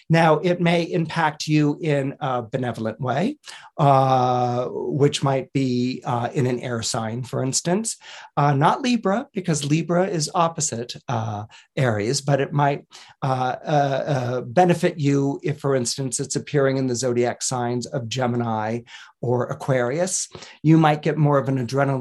Now, 0.09 0.35
it 0.39 0.61
may 0.61 0.85
impact 0.85 1.49
you 1.49 1.79
in 1.81 2.15
a 2.21 2.43
benevolent 2.43 3.01
way, 3.01 3.39
uh, 3.77 4.67
which 4.71 5.23
might 5.23 5.53
be 5.53 6.03
uh, 6.05 6.29
in 6.33 6.47
an 6.47 6.61
air 6.61 6.83
sign, 6.83 7.25
for 7.25 7.43
instance. 7.43 7.97
Uh, 8.37 8.55
not 8.55 8.83
Libra, 8.83 9.27
because 9.33 9.65
Libra 9.65 10.07
is 10.07 10.31
opposite 10.35 10.95
uh, 11.09 11.45
Aries, 11.77 12.21
but 12.21 12.41
it 12.41 12.53
might 12.53 12.85
uh, 13.23 13.57
uh, 13.65 14.41
benefit 14.43 14.99
you 14.99 15.41
if, 15.43 15.59
for 15.59 15.75
instance, 15.75 16.21
it's 16.21 16.37
appearing 16.37 16.77
in 16.77 16.87
the 16.87 16.95
zodiac 16.95 17.43
signs 17.43 17.87
of 17.87 18.09
Gemini 18.09 18.81
or 19.21 19.47
Aquarius. 19.47 20.29
You 20.63 20.79
might 20.79 21.03
get 21.03 21.17
more 21.17 21.39
of 21.39 21.49
an 21.49 21.67
adrenaline 21.67 21.96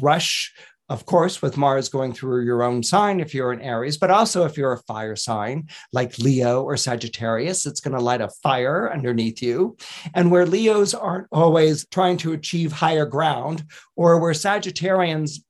rush 0.00 0.52
of 0.88 1.04
course, 1.04 1.42
with 1.42 1.58
Mars 1.58 1.90
going 1.90 2.14
through 2.14 2.44
your 2.44 2.62
own 2.62 2.82
sign 2.82 3.20
if 3.20 3.34
you're 3.34 3.52
an 3.52 3.60
Aries, 3.60 3.98
but 3.98 4.10
also 4.10 4.46
if 4.46 4.56
you're 4.56 4.72
a 4.72 4.82
fire 4.84 5.16
sign 5.16 5.68
like 5.92 6.18
Leo 6.18 6.62
or 6.62 6.78
Sagittarius, 6.78 7.66
it's 7.66 7.80
going 7.80 7.94
to 7.94 8.02
light 8.02 8.22
a 8.22 8.30
fire 8.42 8.90
underneath 8.90 9.42
you. 9.42 9.76
And 10.14 10.30
where 10.30 10.46
Leos 10.46 10.94
aren't 10.94 11.26
always 11.30 11.86
trying 11.88 12.16
to 12.18 12.32
achieve 12.32 12.72
higher 12.72 13.04
ground, 13.04 13.64
or 13.96 14.18
where 14.18 14.32
Sagittarians 14.32 15.40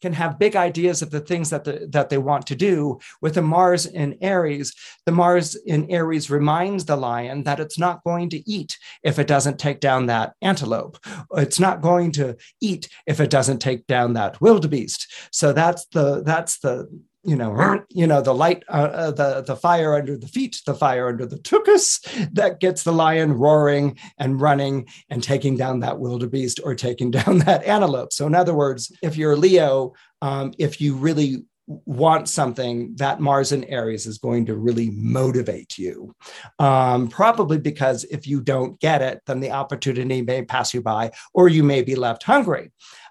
can 0.00 0.12
have 0.12 0.38
big 0.38 0.56
ideas 0.56 1.02
of 1.02 1.10
the 1.10 1.20
things 1.20 1.50
that, 1.50 1.64
the, 1.64 1.88
that 1.90 2.08
they 2.08 2.18
want 2.18 2.46
to 2.46 2.54
do. 2.54 2.98
With 3.20 3.34
the 3.34 3.42
Mars 3.42 3.86
in 3.86 4.16
Aries, 4.20 4.74
the 5.06 5.12
Mars 5.12 5.54
in 5.54 5.90
Aries 5.90 6.30
reminds 6.30 6.84
the 6.84 6.96
lion 6.96 7.44
that 7.44 7.60
it's 7.60 7.78
not 7.78 8.04
going 8.04 8.30
to 8.30 8.50
eat 8.50 8.78
if 9.02 9.18
it 9.18 9.26
doesn't 9.26 9.58
take 9.58 9.80
down 9.80 10.06
that 10.06 10.34
antelope. 10.42 10.98
It's 11.32 11.60
not 11.60 11.80
going 11.80 12.12
to 12.12 12.36
eat 12.60 12.88
if 13.06 13.20
it 13.20 13.30
doesn't 13.30 13.58
take 13.58 13.86
down 13.86 14.14
that 14.14 14.40
wildebeest. 14.40 15.12
So 15.32 15.52
that's 15.52 15.86
the 15.86 16.22
that's 16.22 16.58
the 16.58 16.88
you 17.24 17.36
know, 17.36 17.82
you 17.90 18.06
know, 18.06 18.22
the 18.22 18.34
light, 18.34 18.62
uh, 18.68 18.90
uh, 18.92 19.10
the 19.10 19.42
the 19.42 19.56
fire 19.56 19.94
under 19.94 20.16
the 20.16 20.28
feet, 20.28 20.60
the 20.66 20.74
fire 20.74 21.08
under 21.08 21.26
the 21.26 21.38
tuchus, 21.38 22.00
that 22.32 22.60
gets 22.60 22.84
the 22.84 22.92
lion 22.92 23.32
roaring 23.32 23.98
and 24.18 24.40
running 24.40 24.86
and 25.10 25.22
taking 25.22 25.56
down 25.56 25.80
that 25.80 25.98
wildebeest 25.98 26.60
or 26.62 26.74
taking 26.74 27.10
down 27.18 27.38
that 27.40 27.64
antelope. 27.64 28.12
So, 28.12 28.26
in 28.26 28.34
other 28.34 28.54
words, 28.54 28.92
if 29.02 29.16
you're 29.16 29.36
Leo, 29.36 29.94
um, 30.22 30.52
if 30.58 30.80
you 30.80 30.94
really 30.94 31.44
want 31.66 32.28
something, 32.28 32.94
that 32.96 33.20
Mars 33.20 33.52
in 33.52 33.64
Aries 33.64 34.06
is 34.06 34.18
going 34.18 34.46
to 34.46 34.56
really 34.56 34.90
motivate 34.90 35.76
you. 35.76 36.14
Um, 36.58 37.08
probably 37.08 37.58
because 37.58 38.04
if 38.04 38.26
you 38.26 38.40
don't 38.40 38.80
get 38.80 39.02
it, 39.02 39.20
then 39.26 39.40
the 39.40 39.50
opportunity 39.50 40.22
may 40.22 40.44
pass 40.44 40.72
you 40.72 40.80
by, 40.80 41.10
or 41.34 41.48
you 41.48 41.62
may 41.62 41.82
be 41.82 41.94
left 41.94 42.22
hungry. 42.22 42.70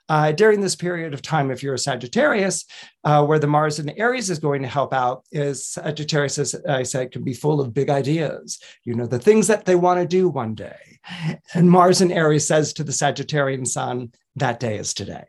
Uh, 0.10 0.32
during 0.32 0.62
this 0.62 0.76
period 0.76 1.14
of 1.14 1.22
time, 1.22 1.52
if 1.52 1.62
you're 1.62 1.74
a 1.74 1.80
Sagittarius, 1.80 2.66
uh, 3.04 3.26
where 3.26 3.40
the 3.40 3.48
Mars 3.48 3.80
in 3.80 3.90
Aries 3.90 4.30
is 4.30 4.40
going 4.40 4.62
to 4.62 4.68
help 4.68 4.94
out, 4.94 5.24
is 5.32 5.66
Sagittarius, 5.66 6.38
as 6.38 6.56
I 6.68 6.84
said, 6.84 7.12
can 7.12 7.24
be 7.24 7.34
full 7.34 7.60
of 7.60 7.74
big 7.74 7.90
ideas, 7.90 8.60
you 8.84 8.94
know, 8.94 9.06
the 9.06 9.20
things 9.20 9.48
that 9.48 9.66
they 9.66 9.76
want 9.76 10.00
to 10.00 10.08
do 10.08 10.30
one 10.30 10.56
day. 10.56 11.00
And 11.54 11.70
Mars 11.70 12.02
in 12.02 12.12
Aries 12.12 12.48
says 12.48 12.74
to 12.74 12.84
the 12.84 12.92
Sagittarian 12.92 13.68
sun, 13.68 14.12
that 14.36 14.60
day 14.60 14.78
is 14.78 14.94
today, 14.94 15.26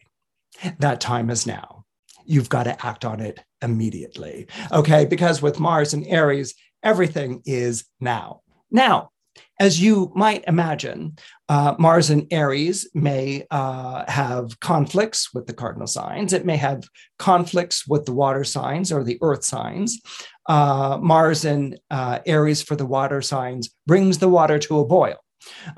that 0.78 1.00
time 1.00 1.30
is 1.30 1.46
now. 1.46 1.84
You've 2.24 2.48
got 2.48 2.64
to 2.64 2.86
act 2.86 3.04
on 3.04 3.20
it 3.20 3.40
immediately. 3.62 4.46
Okay, 4.70 5.06
because 5.06 5.40
with 5.40 5.58
Mars 5.58 5.94
in 5.94 6.04
Aries, 6.04 6.54
everything 6.82 7.42
is 7.46 7.86
now. 8.00 8.42
Now, 8.70 9.10
as 9.60 9.80
you 9.80 10.12
might 10.14 10.44
imagine, 10.46 11.16
uh, 11.48 11.74
Mars 11.78 12.10
in 12.10 12.26
Aries 12.30 12.88
may 12.94 13.44
uh, 13.50 14.04
have 14.10 14.58
conflicts 14.60 15.34
with 15.34 15.46
the 15.46 15.52
cardinal 15.52 15.86
signs. 15.86 16.32
It 16.32 16.46
may 16.46 16.56
have 16.56 16.84
conflicts 17.18 17.86
with 17.86 18.04
the 18.06 18.12
water 18.12 18.44
signs 18.44 18.92
or 18.92 19.02
the 19.02 19.18
earth 19.20 19.44
signs. 19.44 20.00
Uh, 20.48 20.98
Mars 21.00 21.44
in 21.44 21.78
uh, 21.90 22.20
Aries 22.26 22.62
for 22.62 22.76
the 22.76 22.86
water 22.86 23.20
signs 23.20 23.70
brings 23.86 24.18
the 24.18 24.28
water 24.28 24.58
to 24.60 24.78
a 24.78 24.86
boil. 24.86 25.16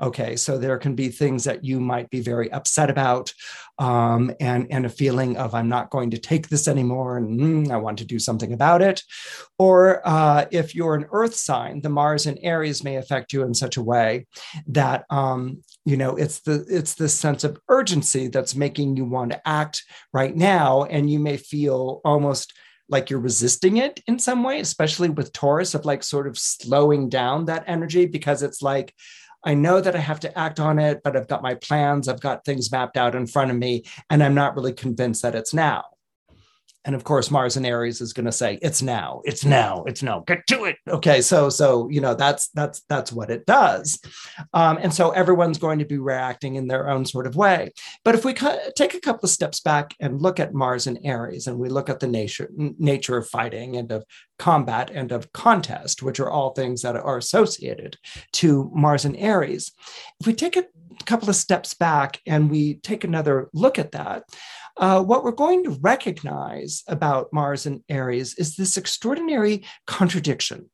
Okay, 0.01 0.35
so 0.35 0.57
there 0.57 0.77
can 0.77 0.95
be 0.95 1.09
things 1.09 1.43
that 1.43 1.63
you 1.63 1.79
might 1.79 2.09
be 2.09 2.21
very 2.21 2.51
upset 2.51 2.89
about, 2.89 3.33
um, 3.79 4.33
and 4.39 4.67
and 4.71 4.85
a 4.85 4.89
feeling 4.89 5.37
of 5.37 5.53
I'm 5.53 5.69
not 5.69 5.89
going 5.89 6.11
to 6.11 6.17
take 6.17 6.49
this 6.49 6.67
anymore, 6.67 7.17
and 7.17 7.39
mm, 7.39 7.71
I 7.71 7.77
want 7.77 7.97
to 7.99 8.05
do 8.05 8.19
something 8.19 8.53
about 8.53 8.81
it. 8.81 9.03
Or 9.57 10.01
uh, 10.07 10.45
if 10.51 10.75
you're 10.75 10.95
an 10.95 11.07
Earth 11.11 11.35
sign, 11.35 11.81
the 11.81 11.89
Mars 11.89 12.25
in 12.25 12.37
Aries 12.39 12.83
may 12.83 12.95
affect 12.97 13.33
you 13.33 13.43
in 13.43 13.53
such 13.53 13.77
a 13.77 13.83
way 13.83 14.27
that 14.67 15.05
um, 15.09 15.63
you 15.85 15.97
know 15.97 16.15
it's 16.15 16.39
the 16.41 16.65
it's 16.67 16.95
this 16.95 17.17
sense 17.17 17.43
of 17.43 17.59
urgency 17.69 18.27
that's 18.27 18.55
making 18.55 18.97
you 18.97 19.05
want 19.05 19.31
to 19.31 19.47
act 19.47 19.83
right 20.13 20.35
now, 20.35 20.83
and 20.83 21.09
you 21.09 21.19
may 21.19 21.37
feel 21.37 22.01
almost 22.03 22.53
like 22.91 23.09
you're 23.09 23.19
resisting 23.19 23.77
it 23.77 24.01
in 24.05 24.19
some 24.19 24.43
way, 24.43 24.59
especially 24.59 25.09
with 25.09 25.31
Taurus, 25.31 25.73
of 25.73 25.85
like 25.85 26.03
sort 26.03 26.27
of 26.27 26.37
slowing 26.37 27.07
down 27.07 27.45
that 27.45 27.63
energy 27.65 28.05
because 28.05 28.43
it's 28.43 28.61
like, 28.61 28.93
I 29.43 29.53
know 29.55 29.81
that 29.81 29.95
I 29.95 29.99
have 29.99 30.19
to 30.21 30.37
act 30.37 30.59
on 30.59 30.77
it, 30.77 31.01
but 31.03 31.17
I've 31.17 31.27
got 31.27 31.41
my 31.41 31.55
plans, 31.55 32.07
I've 32.07 32.21
got 32.21 32.45
things 32.45 32.71
mapped 32.71 32.97
out 32.97 33.15
in 33.15 33.25
front 33.25 33.51
of 33.51 33.57
me, 33.57 33.83
and 34.09 34.23
I'm 34.23 34.35
not 34.35 34.55
really 34.55 34.73
convinced 34.73 35.23
that 35.23 35.35
it's 35.35 35.53
now. 35.53 35.85
And 36.83 36.95
of 36.95 37.03
course, 37.03 37.29
Mars 37.29 37.57
and 37.57 37.65
Aries 37.65 38.01
is 38.01 38.13
going 38.13 38.25
to 38.25 38.31
say, 38.31 38.57
"It's 38.61 38.81
now, 38.81 39.21
it's 39.23 39.45
now, 39.45 39.83
it's 39.85 40.01
now. 40.01 40.23
Get 40.25 40.47
to 40.47 40.65
it." 40.65 40.77
Okay, 40.87 41.21
so 41.21 41.49
so 41.49 41.87
you 41.89 42.01
know 42.01 42.15
that's 42.15 42.49
that's 42.49 42.81
that's 42.89 43.11
what 43.11 43.29
it 43.29 43.45
does, 43.45 43.99
um, 44.53 44.79
and 44.81 44.93
so 44.93 45.11
everyone's 45.11 45.59
going 45.59 45.79
to 45.79 45.85
be 45.85 45.99
reacting 45.99 46.55
in 46.55 46.67
their 46.67 46.89
own 46.89 47.05
sort 47.05 47.27
of 47.27 47.35
way. 47.35 47.71
But 48.03 48.15
if 48.15 48.25
we 48.25 48.33
take 48.33 48.95
a 48.95 48.99
couple 48.99 49.25
of 49.25 49.29
steps 49.29 49.59
back 49.59 49.93
and 49.99 50.21
look 50.21 50.39
at 50.39 50.53
Mars 50.55 50.87
and 50.87 50.99
Aries, 51.03 51.45
and 51.45 51.59
we 51.59 51.69
look 51.69 51.89
at 51.89 51.99
the 51.99 52.07
nature 52.07 52.49
nature 52.55 53.17
of 53.17 53.29
fighting 53.29 53.77
and 53.77 53.91
of 53.91 54.03
combat 54.39 54.89
and 54.91 55.11
of 55.11 55.31
contest, 55.33 56.01
which 56.01 56.19
are 56.19 56.31
all 56.31 56.51
things 56.51 56.81
that 56.81 56.95
are 56.95 57.17
associated 57.17 57.95
to 58.33 58.71
Mars 58.73 59.05
and 59.05 59.15
Aries, 59.17 59.71
if 60.19 60.25
we 60.25 60.33
take 60.33 60.57
a 60.57 60.65
couple 61.05 61.29
of 61.29 61.35
steps 61.35 61.73
back 61.73 62.19
and 62.25 62.49
we 62.49 62.75
take 62.75 63.03
another 63.03 63.49
look 63.53 63.77
at 63.77 63.91
that 63.91 64.23
uh, 64.77 65.01
what 65.03 65.23
we're 65.23 65.31
going 65.31 65.63
to 65.63 65.77
recognize 65.81 66.83
about 66.87 67.31
Mars 67.33 67.65
and 67.65 67.83
Aries 67.89 68.35
is 68.35 68.55
this 68.55 68.77
extraordinary 68.77 69.63
contradiction. 69.87 70.69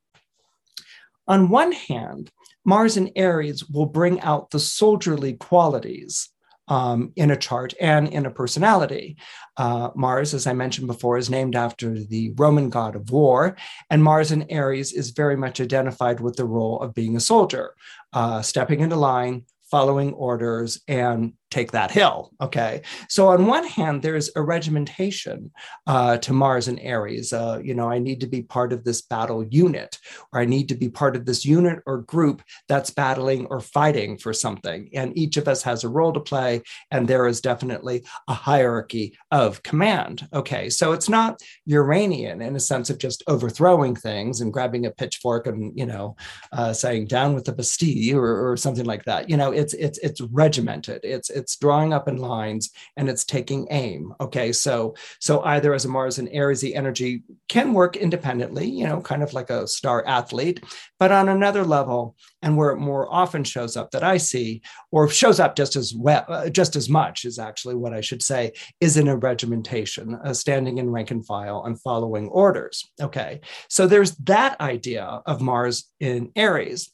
On 1.28 1.50
one 1.50 1.72
hand, 1.74 2.32
Mars 2.66 2.98
and 2.98 3.12
Aries 3.16 3.68
will 3.70 3.86
bring 3.86 4.20
out 4.22 4.52
the 4.52 4.60
soldierly 4.60 5.34
qualities 5.34 6.30
um, 6.68 7.14
in 7.16 7.32
a 7.32 7.38
chart 7.38 7.74
and 7.80 8.10
in 8.10 8.26
a 8.26 8.32
personality. 8.32 9.18
Uh, 9.56 9.90
Mars, 9.96 10.34
as 10.34 10.48
I 10.48 10.54
mentioned 10.54 10.88
before, 10.88 11.18
is 11.18 11.30
named 11.30 11.56
after 11.56 11.98
the 11.98 12.34
Roman 12.36 12.70
god 12.70 12.96
of 12.96 13.10
war, 13.10 13.56
and 13.90 14.04
Mars 14.04 14.32
in 14.32 14.50
Aries 14.52 14.92
is 14.92 15.12
very 15.12 15.38
much 15.38 15.62
identified 15.62 16.20
with 16.20 16.36
the 16.36 16.46
role 16.46 16.82
of 16.82 16.94
being 16.94 17.16
a 17.16 17.22
soldier, 17.22 17.74
uh, 18.14 18.42
stepping 18.42 18.82
into 18.82 18.96
line, 18.96 19.46
following 19.72 20.14
orders, 20.14 20.82
and 20.88 21.34
take 21.50 21.72
that 21.72 21.92
hill. 21.92 22.32
Okay. 22.42 22.82
So 23.10 23.30
on 23.30 23.46
one 23.46 23.66
hand, 23.66 24.02
there's 24.02 24.30
a 24.36 24.42
regimentation 24.42 25.52
uh, 25.86 26.18
to 26.18 26.34
Mars 26.34 26.68
and 26.68 26.80
Aries. 26.80 27.32
Uh, 27.32 27.60
you 27.64 27.74
know, 27.74 27.90
I 27.90 28.00
need 28.00 28.20
to 28.22 28.28
be 28.28 28.42
part 28.42 28.74
of 28.74 28.84
this 28.84 29.02
battle 29.02 29.46
unit, 29.50 29.98
or 30.34 30.42
I 30.42 30.46
need 30.46 30.70
to 30.70 30.76
be 30.76 30.90
part 30.90 31.16
of 31.16 31.26
this 31.26 31.46
unit 31.46 31.80
or 31.86 32.00
group 32.00 32.42
that's 32.68 32.90
battling 32.90 33.46
or 33.48 33.60
fighting 33.60 34.18
for 34.18 34.34
something. 34.34 34.90
And 34.94 35.18
each 35.18 35.38
of 35.38 35.48
us 35.48 35.64
has 35.64 35.84
a 35.84 35.90
role 35.90 36.14
to 36.14 36.20
play, 36.20 36.64
and 36.92 37.08
there 37.08 37.28
is 37.28 37.42
definitely 37.42 38.04
a 38.28 38.34
hierarchy 38.34 39.18
of 39.32 39.64
command. 39.64 40.28
Okay. 40.34 40.70
So 40.70 40.92
it's 40.92 41.10
not 41.10 41.42
Uranian 41.66 42.42
in 42.42 42.56
a 42.56 42.60
sense 42.60 42.90
of 42.90 42.98
just 42.98 43.24
overthrowing 43.28 43.96
things 43.96 44.42
and 44.42 44.54
grabbing 44.54 44.86
a 44.86 44.92
pitchfork 44.92 45.48
and, 45.48 45.78
you 45.78 45.86
know, 45.86 46.16
uh, 46.52 46.74
saying 46.74 47.08
down 47.08 47.34
with 47.34 47.46
the 47.46 47.54
Bastille 47.54 48.18
or, 48.18 48.52
or 48.52 48.58
something 48.58 48.86
like 48.86 49.06
that. 49.06 49.30
You 49.30 49.38
know, 49.38 49.52
it's 49.52 49.74
it's 49.74 49.98
it's 50.00 50.22
regimented. 50.22 51.02
It's 51.04 51.30
it's 51.38 51.56
drawing 51.56 51.94
up 51.94 52.08
in 52.08 52.18
lines 52.18 52.72
and 52.98 53.10
it's 53.10 53.24
taking 53.24 53.68
aim 53.72 54.14
okay? 54.20 54.52
So 54.52 54.96
so 55.20 55.42
either 55.44 55.74
as 55.74 55.86
a 55.86 55.90
mars 55.90 56.20
and 56.20 56.30
aries 56.32 56.62
the 56.62 56.76
energy 56.76 57.24
can 57.48 57.74
work 57.74 57.96
independently 57.96 58.70
you 58.70 58.86
know 58.86 59.00
kind 59.02 59.24
of 59.24 59.34
like 59.34 59.50
a 59.50 59.68
star 59.68 60.06
athlete 60.06 60.64
but 61.00 61.12
on 61.12 61.30
another 61.30 61.64
level 61.64 62.16
and 62.42 62.58
where 62.58 62.72
it 62.72 62.78
more 62.78 63.12
often 63.12 63.44
shows 63.44 63.78
up 63.78 63.92
that 63.92 64.04
i 64.04 64.18
see 64.18 64.62
or 64.92 65.10
shows 65.10 65.40
up 65.40 65.56
just 65.56 65.76
as 65.76 65.94
well 65.94 66.26
uh, 66.28 66.50
just 66.50 66.76
as 66.76 66.90
much 66.90 67.26
is 67.26 67.40
actually 67.40 67.76
what 67.76 67.94
i 67.94 68.02
should 68.02 68.22
say 68.22 68.52
is 68.80 68.98
in 68.98 69.08
a 69.08 69.16
regimentation 69.16 70.16
uh, 70.26 70.34
standing 70.34 70.78
in 70.78 70.90
rank 70.90 71.12
and 71.12 71.26
file 71.26 71.64
and 71.66 71.82
following 71.82 72.28
orders 72.30 72.88
okay? 73.02 73.42
So 73.70 73.88
there's 73.88 74.16
that 74.18 74.60
idea 74.62 75.22
of 75.26 75.42
mars 75.42 75.92
in 76.00 76.32
aries. 76.36 76.92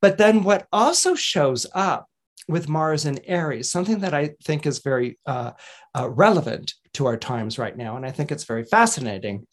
But 0.00 0.18
then 0.18 0.42
what 0.42 0.66
also 0.72 1.14
shows 1.14 1.66
up 1.74 2.08
with 2.48 2.68
Mars 2.68 3.06
and 3.06 3.20
Aries, 3.24 3.70
something 3.70 4.00
that 4.00 4.14
I 4.14 4.34
think 4.44 4.66
is 4.66 4.80
very 4.80 5.18
uh, 5.26 5.52
uh, 5.98 6.10
relevant 6.10 6.74
to 6.94 7.06
our 7.06 7.16
times 7.16 7.58
right 7.58 7.76
now, 7.76 7.96
and 7.96 8.04
I 8.04 8.10
think 8.10 8.30
it's 8.30 8.44
very 8.44 8.64
fascinating, 8.64 9.46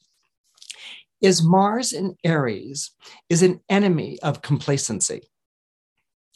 is 1.22 1.44
Mars 1.44 1.94
in 1.94 2.16
Aries 2.24 2.92
is 3.30 3.44
an 3.44 3.62
enemy 3.70 4.20
of 4.22 4.42
complacency. 4.42 5.22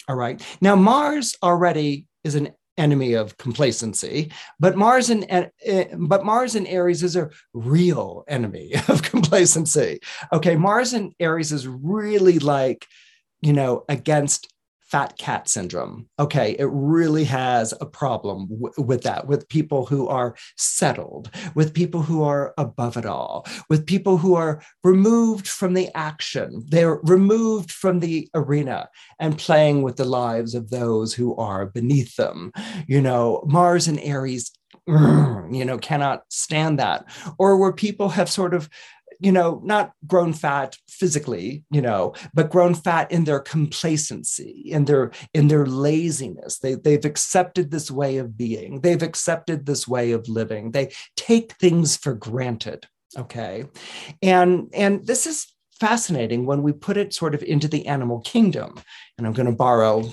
All 0.08 0.16
right. 0.16 0.42
Now, 0.62 0.76
Mars 0.76 1.36
already 1.42 2.06
is 2.24 2.36
an 2.36 2.52
enemy 2.78 3.14
of 3.14 3.38
complacency, 3.38 4.32
but 4.60 4.76
Mars 4.76 5.10
and 5.10 5.32
uh, 5.32 5.86
but 5.98 6.26
Mars 6.26 6.56
and 6.56 6.68
Aries 6.68 7.04
is 7.04 7.16
a 7.16 7.30
real 7.54 8.24
enemy 8.28 8.74
of 8.88 9.02
complacency. 9.02 10.00
Okay, 10.32 10.56
Mars 10.56 10.94
and 10.94 11.14
Aries 11.20 11.52
is 11.52 11.68
really 11.68 12.40
like, 12.40 12.86
you 13.42 13.54
know, 13.54 13.86
against 13.90 14.54
fat 14.86 15.18
cat 15.18 15.50
syndrome. 15.50 16.08
Okay, 16.20 16.56
it 16.60 16.70
really 16.72 17.24
has 17.24 17.74
a 17.82 17.86
problem 17.86 18.48
w- 18.48 18.74
with 18.78 19.04
that, 19.04 19.28
with 19.28 19.50
people 19.50 19.86
who 19.86 20.08
are 20.08 20.36
settled, 20.58 21.32
with 21.56 21.74
people 21.74 22.02
who 22.02 22.24
are 22.24 22.54
above 22.58 22.96
it 22.96 23.06
all, 23.06 23.46
with 23.70 23.86
people 23.86 24.18
who 24.18 24.36
are 24.36 24.62
removed 24.84 25.48
from 25.48 25.74
the 25.74 25.90
action. 25.96 26.64
They're 26.68 27.00
removed 27.04 27.72
from 27.72 28.00
the 28.00 28.30
arena 28.34 28.90
and 29.20 29.38
playing 29.38 29.82
with 29.82 29.96
the 29.96 30.06
lives 30.06 30.54
of 30.54 30.70
those 30.70 31.14
who 31.14 31.36
are 31.36 31.66
beneath 31.66 32.16
them. 32.16 32.52
You 32.88 33.02
know, 33.02 33.44
Mars 33.48 33.88
and 33.88 34.00
Aries 34.00 34.52
you 34.88 35.66
know 35.66 35.80
cannot 35.80 36.24
stand 36.30 36.78
that 36.78 37.06
or 37.40 37.58
where 37.58 37.74
people 37.74 38.10
have 38.10 38.30
sort 38.30 38.54
of 38.54 38.70
you 39.26 39.32
know, 39.32 39.60
not 39.64 39.92
grown 40.06 40.34
fat 40.34 40.78
physically, 40.88 41.64
you 41.72 41.82
know, 41.82 42.14
but 42.36 42.52
grown 42.52 42.76
fat 42.76 43.12
in 43.12 43.24
their 43.24 43.40
complacency, 43.40 44.62
in 44.68 44.86
their 44.86 45.12
in 45.34 45.48
their 45.48 45.66
laziness. 45.66 46.60
They 46.60 46.76
they've 46.76 47.04
accepted 47.04 47.72
this 47.72 47.90
way 47.90 48.18
of 48.18 48.38
being. 48.38 48.82
They've 48.82 49.02
accepted 49.02 49.66
this 49.66 49.88
way 49.88 50.12
of 50.12 50.30
living. 50.30 50.72
They 50.72 50.94
take 51.18 51.54
things 51.54 51.98
for 51.98 52.14
granted. 52.14 52.86
Okay. 53.18 53.66
And 54.22 54.70
and 54.76 55.08
this 55.08 55.26
is 55.26 55.52
fascinating 55.80 56.46
when 56.46 56.62
we 56.62 56.72
put 56.72 56.96
it 56.96 57.12
sort 57.12 57.34
of 57.34 57.42
into 57.42 57.68
the 57.68 57.88
animal 57.88 58.20
kingdom. 58.20 58.76
And 59.18 59.26
I'm 59.26 59.34
going 59.34 59.50
to 59.50 59.56
borrow 59.56 60.08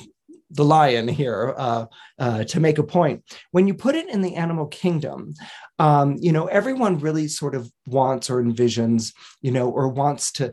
the 0.48 0.64
lion 0.64 1.06
here 1.06 1.54
uh, 1.58 1.84
uh, 2.22 2.44
to 2.44 2.60
make 2.60 2.78
a 2.78 2.84
point. 2.84 3.20
When 3.50 3.66
you 3.66 3.74
put 3.74 3.96
it 3.96 4.08
in 4.08 4.22
the 4.22 4.36
animal 4.36 4.66
kingdom, 4.66 5.34
um, 5.80 6.16
you 6.20 6.30
know, 6.30 6.46
everyone 6.46 7.00
really 7.00 7.26
sort 7.26 7.56
of 7.56 7.68
wants 7.88 8.30
or 8.30 8.40
envisions, 8.40 9.12
you 9.40 9.50
know, 9.50 9.68
or 9.68 9.88
wants 9.88 10.30
to. 10.32 10.52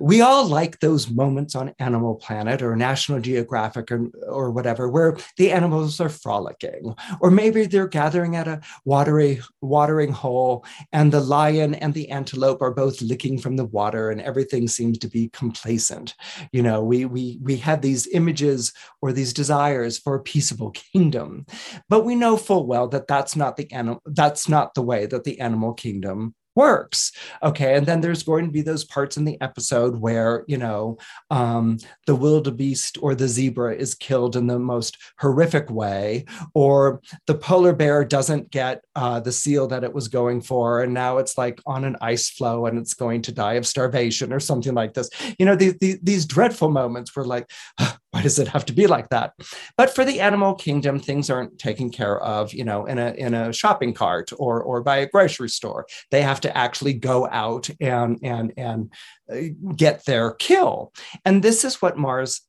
We 0.00 0.22
all 0.22 0.46
like 0.46 0.80
those 0.80 1.10
moments 1.10 1.54
on 1.54 1.74
Animal 1.78 2.14
Planet 2.14 2.62
or 2.62 2.74
National 2.74 3.20
Geographic 3.20 3.92
or, 3.92 4.08
or 4.26 4.50
whatever, 4.50 4.88
where 4.88 5.18
the 5.36 5.52
animals 5.52 6.00
are 6.00 6.08
frolicking, 6.08 6.94
or 7.20 7.30
maybe 7.30 7.66
they're 7.66 7.86
gathering 7.86 8.36
at 8.36 8.48
a 8.48 8.60
watery, 8.86 9.42
watering 9.60 10.12
hole, 10.12 10.64
and 10.92 11.12
the 11.12 11.20
lion 11.20 11.74
and 11.74 11.92
the 11.92 12.08
antelope 12.08 12.62
are 12.62 12.72
both 12.72 13.02
licking 13.02 13.38
from 13.38 13.56
the 13.56 13.66
water, 13.66 14.10
and 14.10 14.22
everything 14.22 14.66
seems 14.68 14.96
to 15.00 15.08
be 15.08 15.28
complacent. 15.34 16.14
You 16.50 16.62
know, 16.62 16.82
we 16.82 17.04
we 17.04 17.38
we 17.42 17.56
have 17.58 17.82
these 17.82 18.06
images 18.08 18.72
or 19.02 19.12
these 19.12 19.34
desires 19.34 19.98
for 19.98 20.14
a 20.14 20.22
peaceable 20.22 20.70
kingdom, 20.92 21.46
but 21.88 22.04
we 22.04 22.14
know 22.14 22.36
full 22.36 22.66
well 22.66 22.88
that 22.88 23.06
that's 23.06 23.36
not 23.36 23.56
the 23.56 23.70
animal. 23.72 24.02
That's 24.06 24.48
not 24.48 24.74
the 24.74 24.82
way 24.82 25.06
that 25.06 25.24
the 25.24 25.40
animal 25.40 25.74
kingdom 25.74 26.34
works. 26.58 27.12
Okay. 27.40 27.76
And 27.76 27.86
then 27.86 28.00
there's 28.00 28.24
going 28.24 28.44
to 28.46 28.50
be 28.50 28.62
those 28.62 28.84
parts 28.84 29.16
in 29.16 29.24
the 29.24 29.40
episode 29.40 30.00
where, 30.00 30.44
you 30.48 30.58
know, 30.58 30.98
um, 31.30 31.78
the 32.08 32.16
wildebeest 32.16 32.98
or 33.00 33.14
the 33.14 33.28
zebra 33.28 33.76
is 33.76 33.94
killed 33.94 34.34
in 34.34 34.48
the 34.48 34.58
most 34.58 34.98
horrific 35.20 35.70
way, 35.70 36.24
or 36.54 37.00
the 37.28 37.36
polar 37.36 37.72
bear 37.72 38.04
doesn't 38.04 38.50
get 38.50 38.82
uh, 38.96 39.20
the 39.20 39.30
seal 39.30 39.68
that 39.68 39.84
it 39.84 39.94
was 39.94 40.08
going 40.08 40.40
for. 40.40 40.82
And 40.82 40.92
now 40.92 41.18
it's 41.18 41.38
like 41.38 41.60
on 41.64 41.84
an 41.84 41.96
ice 42.00 42.28
floe 42.28 42.66
and 42.66 42.76
it's 42.76 42.94
going 42.94 43.22
to 43.22 43.32
die 43.32 43.54
of 43.54 43.64
starvation 43.64 44.32
or 44.32 44.40
something 44.40 44.74
like 44.74 44.94
this. 44.94 45.10
You 45.38 45.46
know, 45.46 45.54
these, 45.54 45.76
these, 45.80 46.00
these 46.02 46.26
dreadful 46.26 46.72
moments 46.72 47.14
were 47.14 47.24
like, 47.24 47.48
why 48.10 48.22
does 48.22 48.38
it 48.38 48.48
have 48.48 48.64
to 48.66 48.72
be 48.72 48.86
like 48.86 49.10
that? 49.10 49.34
But 49.76 49.94
for 49.94 50.04
the 50.04 50.20
animal 50.20 50.54
kingdom 50.54 50.98
things 50.98 51.28
aren't 51.30 51.58
taken 51.58 51.90
care 51.90 52.18
of 52.20 52.52
you 52.54 52.64
know 52.64 52.86
in 52.86 52.98
a 52.98 53.10
in 53.12 53.34
a 53.34 53.52
shopping 53.52 53.94
cart 53.94 54.30
or 54.38 54.62
or 54.62 54.82
by 54.82 54.98
a 54.98 55.08
grocery 55.08 55.48
store. 55.48 55.86
They 56.10 56.22
have 56.22 56.40
to 56.42 56.56
actually 56.56 56.94
go 56.94 57.28
out 57.28 57.68
and 57.80 58.18
and 58.22 58.52
and 58.56 58.92
uh, 59.30 59.52
get 59.76 60.04
their 60.04 60.32
kill. 60.32 60.92
And 61.24 61.42
this 61.42 61.64
is 61.64 61.82
what 61.82 61.98
mars 61.98 62.42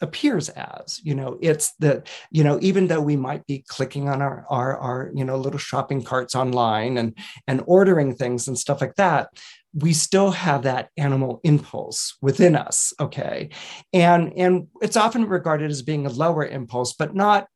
appears 0.00 0.48
as 0.50 1.00
you 1.02 1.14
know 1.14 1.36
it's 1.40 1.72
the 1.80 2.02
you 2.30 2.44
know 2.44 2.58
even 2.62 2.86
though 2.86 3.00
we 3.00 3.16
might 3.16 3.44
be 3.46 3.64
clicking 3.66 4.08
on 4.08 4.22
our 4.22 4.46
our, 4.48 4.76
our 4.78 5.10
you 5.14 5.24
know 5.24 5.36
little 5.36 5.58
shopping 5.58 6.02
carts 6.02 6.36
online 6.36 6.96
and 6.96 7.18
and 7.48 7.62
ordering 7.66 8.14
things 8.14 8.46
and 8.46 8.56
stuff 8.56 8.80
like 8.80 8.94
that 8.94 9.28
we 9.74 9.92
still 9.92 10.30
have 10.30 10.62
that 10.62 10.90
animal 10.96 11.40
impulse 11.44 12.16
within 12.22 12.56
us 12.56 12.92
okay? 13.00 13.50
And 13.92 14.32
and 14.36 14.68
it's 14.80 14.96
often 14.96 15.26
regarded 15.26 15.70
as 15.70 15.82
being 15.82 16.06
a 16.06 16.10
lower 16.10 16.46
impulse 16.46 16.94
but 16.94 17.14
not 17.14 17.48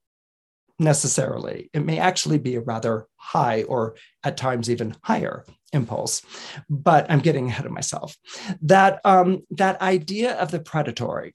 necessarily. 0.79 1.71
It 1.73 1.85
may 1.85 1.99
actually 1.99 2.39
be 2.39 2.57
a 2.57 2.61
rather 2.61 3.07
high 3.17 3.63
or 3.65 3.97
at 4.25 4.37
times 4.37 4.69
even 4.71 4.97
higher 5.05 5.45
impulse 5.75 6.21
but 6.69 7.11
i'm 7.11 7.21
getting 7.21 7.49
ahead 7.49 7.65
of 7.65 7.73
myself. 7.73 8.17
That 8.61 9.01
um, 9.05 9.43
that 9.51 9.81
idea 9.81 10.35
of 10.35 10.51
the 10.51 10.61
predatory 10.61 11.35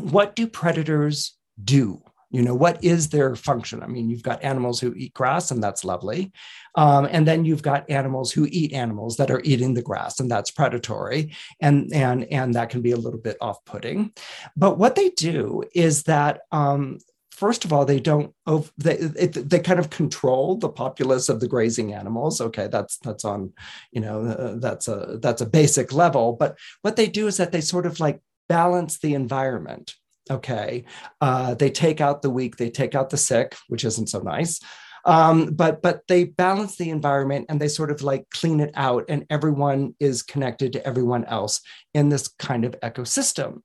what 0.00 0.36
do 0.36 0.46
predators 0.46 1.36
do 1.62 2.02
you 2.32 2.42
know 2.42 2.54
what 2.54 2.82
is 2.82 3.10
their 3.10 3.36
function 3.36 3.82
i 3.82 3.86
mean 3.86 4.10
you've 4.10 4.22
got 4.22 4.42
animals 4.42 4.80
who 4.80 4.92
eat 4.94 5.14
grass 5.14 5.50
and 5.50 5.62
that's 5.62 5.84
lovely 5.84 6.32
um, 6.74 7.06
and 7.10 7.28
then 7.28 7.44
you've 7.44 7.62
got 7.62 7.88
animals 7.90 8.32
who 8.32 8.48
eat 8.50 8.72
animals 8.72 9.18
that 9.18 9.30
are 9.30 9.42
eating 9.44 9.74
the 9.74 9.82
grass 9.82 10.18
and 10.18 10.30
that's 10.30 10.50
predatory 10.50 11.34
and 11.60 11.92
and 11.92 12.24
and 12.32 12.54
that 12.54 12.70
can 12.70 12.80
be 12.80 12.92
a 12.92 12.96
little 12.96 13.20
bit 13.20 13.36
off-putting 13.40 14.12
but 14.56 14.78
what 14.78 14.96
they 14.96 15.10
do 15.10 15.62
is 15.74 16.04
that 16.04 16.40
um, 16.50 16.98
first 17.42 17.64
of 17.64 17.72
all, 17.72 17.84
they 17.84 17.98
don't 17.98 18.32
they 18.78 18.96
they 18.96 19.58
kind 19.58 19.80
of 19.80 19.90
control 19.90 20.56
the 20.56 20.68
populace 20.68 21.28
of 21.28 21.40
the 21.40 21.48
grazing 21.48 21.92
animals. 21.92 22.40
Okay, 22.40 22.68
that's 22.68 22.98
that's 22.98 23.24
on 23.24 23.52
you 23.90 24.00
know 24.00 24.24
uh, 24.24 24.54
that's 24.60 24.86
a 24.86 25.18
that's 25.20 25.42
a 25.42 25.46
basic 25.46 25.92
level. 25.92 26.34
But 26.38 26.56
what 26.82 26.94
they 26.94 27.08
do 27.08 27.26
is 27.26 27.38
that 27.38 27.50
they 27.50 27.60
sort 27.60 27.86
of 27.86 27.98
like 27.98 28.20
balance 28.48 28.98
the 28.98 29.14
environment 29.14 29.96
okay. 30.30 30.84
Uh, 31.20 31.54
they 31.54 31.70
take 31.70 32.00
out 32.00 32.22
the 32.22 32.30
weak 32.30 32.56
they 32.56 32.70
take 32.70 32.94
out 32.94 33.10
the 33.10 33.16
sick 33.16 33.56
which 33.68 33.84
isn't 33.84 34.08
so 34.08 34.20
nice. 34.20 34.60
Um, 35.04 35.46
but 35.46 35.82
but 35.82 36.02
they 36.06 36.24
balance 36.24 36.76
the 36.76 36.90
environment 36.90 37.46
and 37.48 37.60
they 37.60 37.68
sort 37.68 37.90
of 37.90 38.02
like 38.02 38.26
clean 38.30 38.60
it 38.60 38.70
out 38.74 39.04
and 39.08 39.26
everyone 39.30 39.94
is 39.98 40.22
connected 40.22 40.72
to 40.74 40.86
everyone 40.86 41.24
else 41.24 41.60
in 41.92 42.08
this 42.08 42.28
kind 42.28 42.64
of 42.64 42.78
ecosystem. 42.80 43.62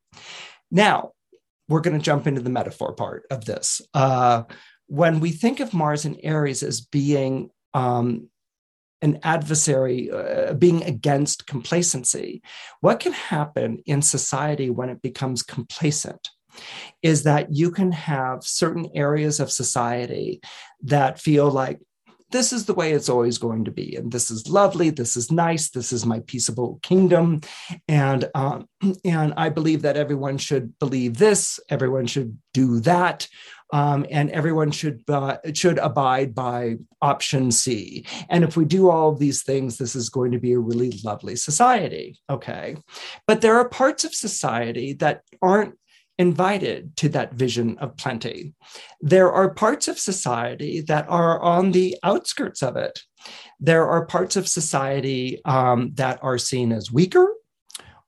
Now 0.72 1.12
we're 1.70 1.82
going 1.82 1.98
to 1.98 2.04
jump 2.04 2.28
into 2.28 2.42
the 2.42 2.50
metaphor 2.50 2.94
part 2.94 3.26
of 3.30 3.46
this. 3.46 3.82
Uh, 3.94 4.44
when 4.88 5.20
we 5.20 5.32
think 5.32 5.60
of 5.60 5.74
Mars 5.74 6.06
and 6.06 6.18
Aries 6.24 6.64
as 6.64 6.82
being 6.82 7.50
um, 7.74 8.30
an 9.02 9.20
adversary, 9.24 10.10
uh, 10.10 10.54
being 10.54 10.84
against 10.84 11.46
complacency, 11.46 12.42
what 12.82 13.00
can 13.00 13.14
happen 13.14 13.80
in 13.86 14.02
society 14.02 14.70
when 14.70 14.90
it 14.90 15.02
becomes 15.02 15.44
complacent? 15.44 16.30
Is 17.02 17.24
that 17.24 17.54
you 17.54 17.72
can 17.72 17.92
have 17.92 18.44
certain 18.44 18.90
areas 18.96 19.40
of 19.40 19.52
society 19.52 20.42
that 20.84 21.20
feel 21.20 21.50
like 21.50 21.80
this 22.32 22.52
is 22.52 22.66
the 22.66 22.74
way 22.74 22.92
it's 22.92 23.10
always 23.10 23.38
going 23.38 23.66
to 23.66 23.72
be. 23.72 23.96
And 23.96 24.12
this 24.12 24.30
is 24.30 24.50
lovely. 24.50 24.90
This 24.90 25.16
is 25.16 25.32
nice. 25.32 25.70
This 25.70 25.94
is 25.94 26.06
my 26.06 26.20
peaceable 26.22 26.80
kingdom. 26.84 27.42
And, 27.88 28.30
um, 28.36 28.68
and 29.06 29.34
I 29.38 29.50
believe 29.50 29.84
that 29.84 29.98
everyone 29.98 30.38
should 30.38 30.78
believe 30.80 31.18
this, 31.18 31.60
everyone 31.70 32.06
should 32.06 32.38
do 32.54 32.80
that. 32.82 33.28
Um, 33.74 34.06
and 34.10 34.32
everyone 34.32 34.72
should 34.72 35.04
uh, 35.10 35.40
should 35.54 35.78
abide 35.78 36.34
by 36.34 36.78
option 37.02 37.52
C. 37.52 38.06
And 38.30 38.46
if 38.46 38.56
we 38.56 38.64
do 38.64 38.90
all 38.90 39.10
of 39.10 39.20
these 39.20 39.44
things, 39.44 39.78
this 39.78 39.94
is 39.94 40.08
going 40.08 40.32
to 40.32 40.40
be 40.40 40.54
a 40.54 40.60
really 40.60 40.98
lovely 41.04 41.36
society. 41.36 42.18
Okay, 42.30 42.78
but 43.28 43.42
there 43.42 43.58
are 43.58 43.68
parts 43.68 44.06
of 44.06 44.16
society 44.16 44.94
that 44.94 45.24
aren't 45.42 45.78
invited 46.18 46.96
to 46.98 47.10
that 47.10 47.34
vision 47.34 47.78
of 47.78 47.96
plenty. 47.98 48.54
There 49.02 49.32
are 49.32 49.54
parts 49.54 49.88
of 49.88 50.00
society 50.00 50.82
that 50.82 51.06
are 51.10 51.40
on 51.42 51.72
the 51.72 51.98
outskirts 52.04 52.64
of 52.64 52.76
it. 52.76 53.00
There 53.60 53.88
are 53.88 54.06
parts 54.06 54.36
of 54.36 54.48
society 54.48 55.42
um, 55.46 55.92
that 55.96 56.20
are 56.24 56.38
seen 56.38 56.72
as 56.72 56.92
weaker 56.92 57.34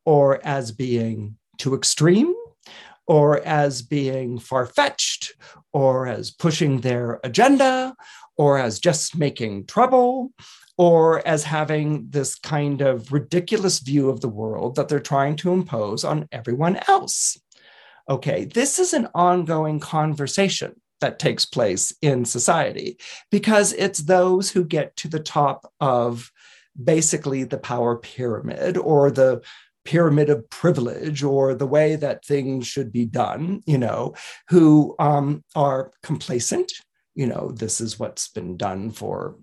or 0.06 0.40
as 0.46 0.72
being 0.72 1.38
too 1.58 1.76
extreme 1.76 2.34
or 3.06 3.42
as 3.46 3.82
being 3.82 4.40
far 4.40 4.66
fetched 4.66 5.34
or 5.74 6.08
as 6.08 6.32
pushing 6.32 6.82
their 6.82 7.20
agenda 7.24 7.96
or 8.38 8.58
as 8.58 8.80
just 8.80 9.18
making 9.18 9.66
trouble 9.66 10.32
or 10.78 11.28
as 11.28 11.44
having 11.44 12.08
this 12.10 12.36
kind 12.36 12.82
of 12.82 13.12
ridiculous 13.12 13.80
view 13.80 14.10
of 14.10 14.22
the 14.22 14.30
world 14.30 14.76
that 14.76 14.88
they're 14.88 15.00
trying 15.00 15.36
to 15.36 15.52
impose 15.52 16.06
on 16.06 16.28
everyone 16.32 16.80
else. 16.88 17.38
Okay, 18.10 18.46
this 18.46 18.80
is 18.80 18.94
an 18.94 19.08
ongoing 19.14 19.80
conversation 19.80 20.74
that 21.00 21.20
takes 21.20 21.46
place 21.46 21.94
in 22.02 22.26
society 22.26 22.98
because 23.32 23.72
it's 23.74 24.00
those 24.00 24.50
who 24.50 24.66
get 24.66 24.96
to 24.98 25.08
the 25.08 25.20
top 25.20 25.72
of 25.80 26.32
basically 26.82 27.44
the 27.44 27.58
power 27.58 27.98
pyramid 27.98 28.78
or 28.78 29.12
the 29.12 29.42
pyramid 29.86 30.30
of 30.30 30.50
privilege 30.50 31.24
or 31.24 31.54
the 31.54 31.68
way 31.68 31.96
that 31.96 32.26
things 32.26 32.68
should 32.68 32.92
be 32.92 33.06
done, 33.06 33.62
you 33.66 33.78
know, 33.78 34.14
who 34.50 34.96
um, 35.00 35.44
are 35.56 35.92
complacent. 36.04 36.72
You 37.16 37.28
know, 37.28 37.52
this 37.54 37.80
is 37.80 38.00
what's 38.00 38.28
been 38.28 38.58
done 38.58 38.92
for 38.92 39.36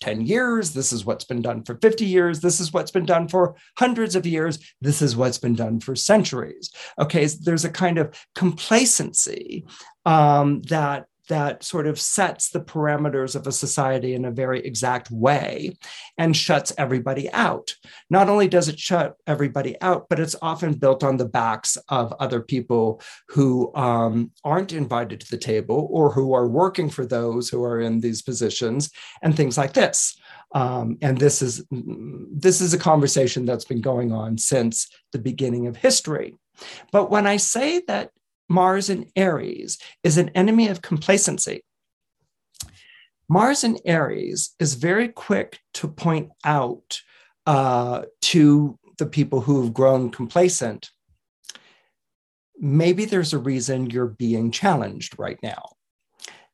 10 0.00 0.26
years. 0.26 0.72
This 0.72 0.92
is 0.92 1.04
what's 1.04 1.24
been 1.24 1.42
done 1.42 1.62
for 1.62 1.76
50 1.76 2.04
years. 2.04 2.40
This 2.40 2.60
is 2.60 2.72
what's 2.72 2.90
been 2.90 3.06
done 3.06 3.28
for 3.28 3.54
hundreds 3.78 4.16
of 4.16 4.26
years. 4.26 4.58
This 4.80 5.02
is 5.02 5.16
what's 5.16 5.38
been 5.38 5.54
done 5.54 5.80
for 5.80 5.94
centuries. 5.94 6.70
Okay, 6.98 7.26
so 7.28 7.38
there's 7.42 7.64
a 7.64 7.70
kind 7.70 7.98
of 7.98 8.14
complacency 8.34 9.66
um, 10.06 10.62
that 10.62 11.06
that 11.30 11.62
sort 11.62 11.86
of 11.86 11.98
sets 11.98 12.50
the 12.50 12.60
parameters 12.60 13.36
of 13.36 13.46
a 13.46 13.52
society 13.52 14.14
in 14.14 14.24
a 14.24 14.32
very 14.32 14.60
exact 14.60 15.10
way 15.12 15.76
and 16.18 16.36
shuts 16.36 16.72
everybody 16.76 17.30
out. 17.32 17.74
Not 18.10 18.28
only 18.28 18.48
does 18.48 18.68
it 18.68 18.80
shut 18.80 19.14
everybody 19.28 19.80
out, 19.80 20.08
but 20.08 20.18
it's 20.18 20.34
often 20.42 20.74
built 20.74 21.04
on 21.04 21.16
the 21.16 21.28
backs 21.28 21.78
of 21.88 22.12
other 22.18 22.40
people 22.40 23.00
who 23.28 23.72
um, 23.76 24.32
aren't 24.44 24.72
invited 24.72 25.20
to 25.20 25.30
the 25.30 25.38
table 25.38 25.88
or 25.92 26.12
who 26.12 26.34
are 26.34 26.48
working 26.48 26.90
for 26.90 27.06
those 27.06 27.48
who 27.48 27.62
are 27.62 27.80
in 27.80 28.00
these 28.00 28.22
positions 28.22 28.90
and 29.22 29.36
things 29.36 29.56
like 29.56 29.72
this. 29.72 30.18
Um, 30.52 30.98
and 31.00 31.16
this 31.16 31.42
is 31.42 31.64
this 31.70 32.60
is 32.60 32.74
a 32.74 32.78
conversation 32.78 33.46
that's 33.46 33.64
been 33.64 33.80
going 33.80 34.10
on 34.10 34.36
since 34.36 34.88
the 35.12 35.20
beginning 35.20 35.68
of 35.68 35.76
history. 35.76 36.34
But 36.90 37.08
when 37.08 37.24
I 37.24 37.36
say 37.36 37.82
that 37.86 38.10
Mars 38.50 38.90
in 38.90 39.06
Aries 39.16 39.78
is 40.04 40.18
an 40.18 40.28
enemy 40.30 40.68
of 40.68 40.82
complacency. 40.82 41.64
Mars 43.28 43.64
in 43.64 43.78
Aries 43.86 44.54
is 44.58 44.74
very 44.74 45.08
quick 45.08 45.58
to 45.74 45.88
point 45.88 46.30
out 46.44 47.00
uh, 47.46 48.02
to 48.20 48.78
the 48.98 49.06
people 49.06 49.40
who 49.40 49.62
have 49.62 49.72
grown 49.72 50.10
complacent 50.10 50.90
maybe 52.60 53.06
there's 53.06 53.32
a 53.32 53.38
reason 53.38 53.90
you're 53.90 54.06
being 54.06 54.50
challenged 54.50 55.18
right 55.18 55.38
now. 55.42 55.70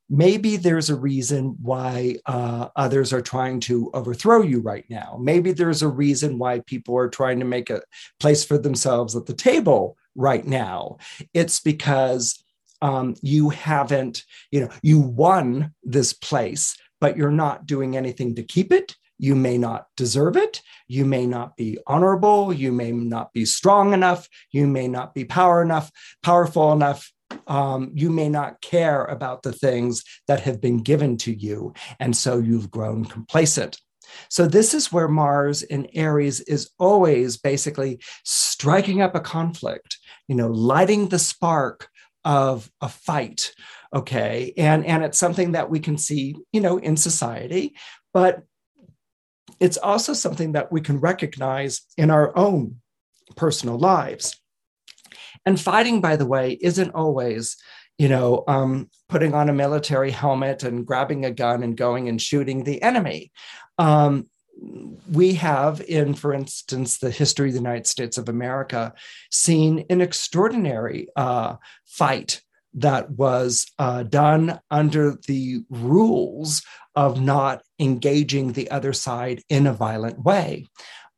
Maybe 0.09 0.56
there's 0.56 0.88
a 0.88 0.94
reason 0.94 1.56
why 1.61 2.16
uh, 2.26 2.68
others 2.76 3.12
are 3.12 3.20
trying 3.20 3.59
to 3.61 3.90
overthrow 3.92 4.42
you 4.42 4.61
right 4.61 4.85
now. 4.88 5.18
Maybe 5.20 5.50
there's 5.50 5.82
a 5.82 5.88
reason 5.88 6.38
why 6.38 6.61
people 6.61 6.96
are 6.96 7.09
trying 7.09 7.40
to 7.40 7.44
make 7.44 7.70
a 7.70 7.82
place 8.20 8.44
for 8.44 8.56
themselves 8.56 9.16
at 9.16 9.26
the 9.26 9.35
table 9.35 9.96
right 10.16 10.44
now. 10.44 10.98
It's 11.35 11.61
because 11.61 12.42
um, 12.83 13.14
you 13.22 13.50
haven't, 13.50 14.24
you 14.50 14.61
know, 14.61 14.70
you 14.83 15.00
won 15.00 15.72
this 15.83 16.12
place, 16.12 16.76
but 17.00 17.16
you're 17.16 17.31
not 17.31 17.66
doing 17.66 17.96
anything 17.96 18.35
to 18.35 18.42
keep 18.42 18.72
it. 18.72 18.96
You 19.18 19.35
may 19.35 19.57
not 19.57 19.87
deserve 19.96 20.37
it. 20.37 20.61
You 20.88 21.05
may 21.05 21.26
not 21.26 21.57
be 21.57 21.79
honorable. 21.87 22.52
You 22.52 22.72
may 22.72 22.92
not 22.92 23.33
be 23.33 23.44
strong 23.46 23.94
enough. 23.94 24.29
You 24.52 24.66
may 24.66 24.88
not 24.88 25.14
be 25.14 25.24
power 25.24 25.62
enough, 25.62 25.90
powerful 26.22 26.72
enough. 26.72 27.11
Um, 27.46 27.92
you 27.94 28.11
may 28.11 28.29
not 28.29 28.61
care 28.61 29.05
about 29.05 29.42
the 29.42 29.52
things 29.52 30.05
that 30.29 30.40
have 30.40 30.61
been 30.61 30.79
given 30.79 31.16
to 31.18 31.33
you. 31.33 31.74
And 31.98 32.16
so 32.16 32.38
you've 32.38 32.70
grown 32.70 33.05
complacent. 33.05 33.81
So, 34.29 34.46
this 34.46 34.74
is 34.74 34.92
where 34.92 35.09
Mars 35.09 35.62
in 35.62 35.88
Aries 35.94 36.40
is 36.40 36.70
always 36.79 37.37
basically 37.37 38.00
striking 38.24 39.02
up 39.02 39.14
a 39.14 39.20
conflict, 39.20 39.98
you 40.29 40.35
know, 40.35 40.48
lighting 40.48 41.09
the 41.09 41.18
spark 41.18 41.88
of 42.24 42.70
a 42.81 42.88
fight. 42.88 43.52
Okay. 43.94 44.52
And, 44.57 44.85
and 44.85 45.05
it's 45.05 45.18
something 45.18 45.52
that 45.52 45.70
we 45.70 45.79
can 45.79 45.96
see, 45.96 46.37
you 46.52 46.61
know, 46.61 46.76
in 46.79 46.96
society, 46.96 47.76
but 48.12 48.42
it's 49.61 49.76
also 49.76 50.12
something 50.12 50.52
that 50.52 50.72
we 50.72 50.81
can 50.81 50.98
recognize 50.98 51.83
in 51.96 52.11
our 52.11 52.37
own 52.37 52.81
personal 53.37 53.79
lives. 53.79 54.38
And 55.46 55.61
fighting, 55.61 56.00
by 56.00 56.16
the 56.16 56.26
way, 56.26 56.59
isn't 56.61 56.90
always 56.90 57.57
you 57.98 58.09
know, 58.09 58.44
um, 58.46 58.90
putting 59.09 59.35
on 59.35 59.48
a 59.48 59.55
military 59.55 60.11
helmet 60.11 60.62
and 60.62 60.87
grabbing 60.87 61.24
a 61.24 61.31
gun 61.31 61.62
and 61.62 61.76
going 61.76 62.09
and 62.09 62.20
shooting 62.20 62.64
the 62.64 62.83
enemy. 62.83 63.33
Um, 63.78 64.26
we 65.12 65.34
have, 65.34 65.82
in, 65.82 66.14
for 66.14 66.32
instance, 66.32 66.98
the 66.98 67.10
history 67.10 67.48
of 67.48 67.54
the 67.54 67.60
United 67.60 67.86
States 67.86 68.16
of 68.18 68.28
America, 68.28 68.94
seen 69.30 69.84
an 69.90 70.00
extraordinary 70.00 71.08
uh, 71.14 71.56
fight 71.84 72.40
that 72.74 73.10
was 73.10 73.66
uh, 73.78 74.02
done 74.02 74.58
under 74.70 75.18
the 75.26 75.62
rules 75.70 76.62
of 76.94 77.20
not 77.20 77.62
engaging 77.78 78.52
the 78.52 78.70
other 78.70 78.92
side 78.92 79.42
in 79.48 79.66
a 79.66 79.72
violent 79.72 80.22
way. 80.22 80.66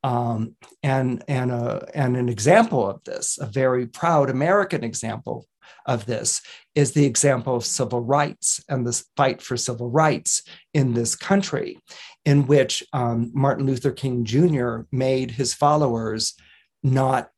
Um, 0.05 0.55
and, 0.83 1.25
and, 1.27 1.51
a, 1.51 1.89
and 1.95 2.17
an 2.17 2.29
example 2.29 2.89
of 2.89 3.03
this, 3.05 3.39
a 3.41 3.47
very 3.47 3.87
proud 3.87 4.31
American 4.31 4.85
example 4.85 5.47
of 5.87 6.07
this, 6.07 6.41
is 6.75 6.93
the 6.93 7.05
example 7.05 7.57
of 7.57 7.65
civil 7.65 8.01
rights 8.01 8.63
and 8.69 8.87
the 8.87 9.03
fight 9.17 9.43
for 9.43 9.57
civil 9.57 9.91
rights 9.91 10.43
in 10.75 10.95
this 10.95 11.15
country, 11.15 11.79
in 12.25 12.47
which 12.47 12.83
um, 12.93 13.31
Martin 13.35 13.67
Luther 13.67 13.93
King 13.93 14.25
Jr. 14.25 14.81
made 14.93 15.33
his 15.33 15.55
followers 15.55 16.35
not 16.83 17.31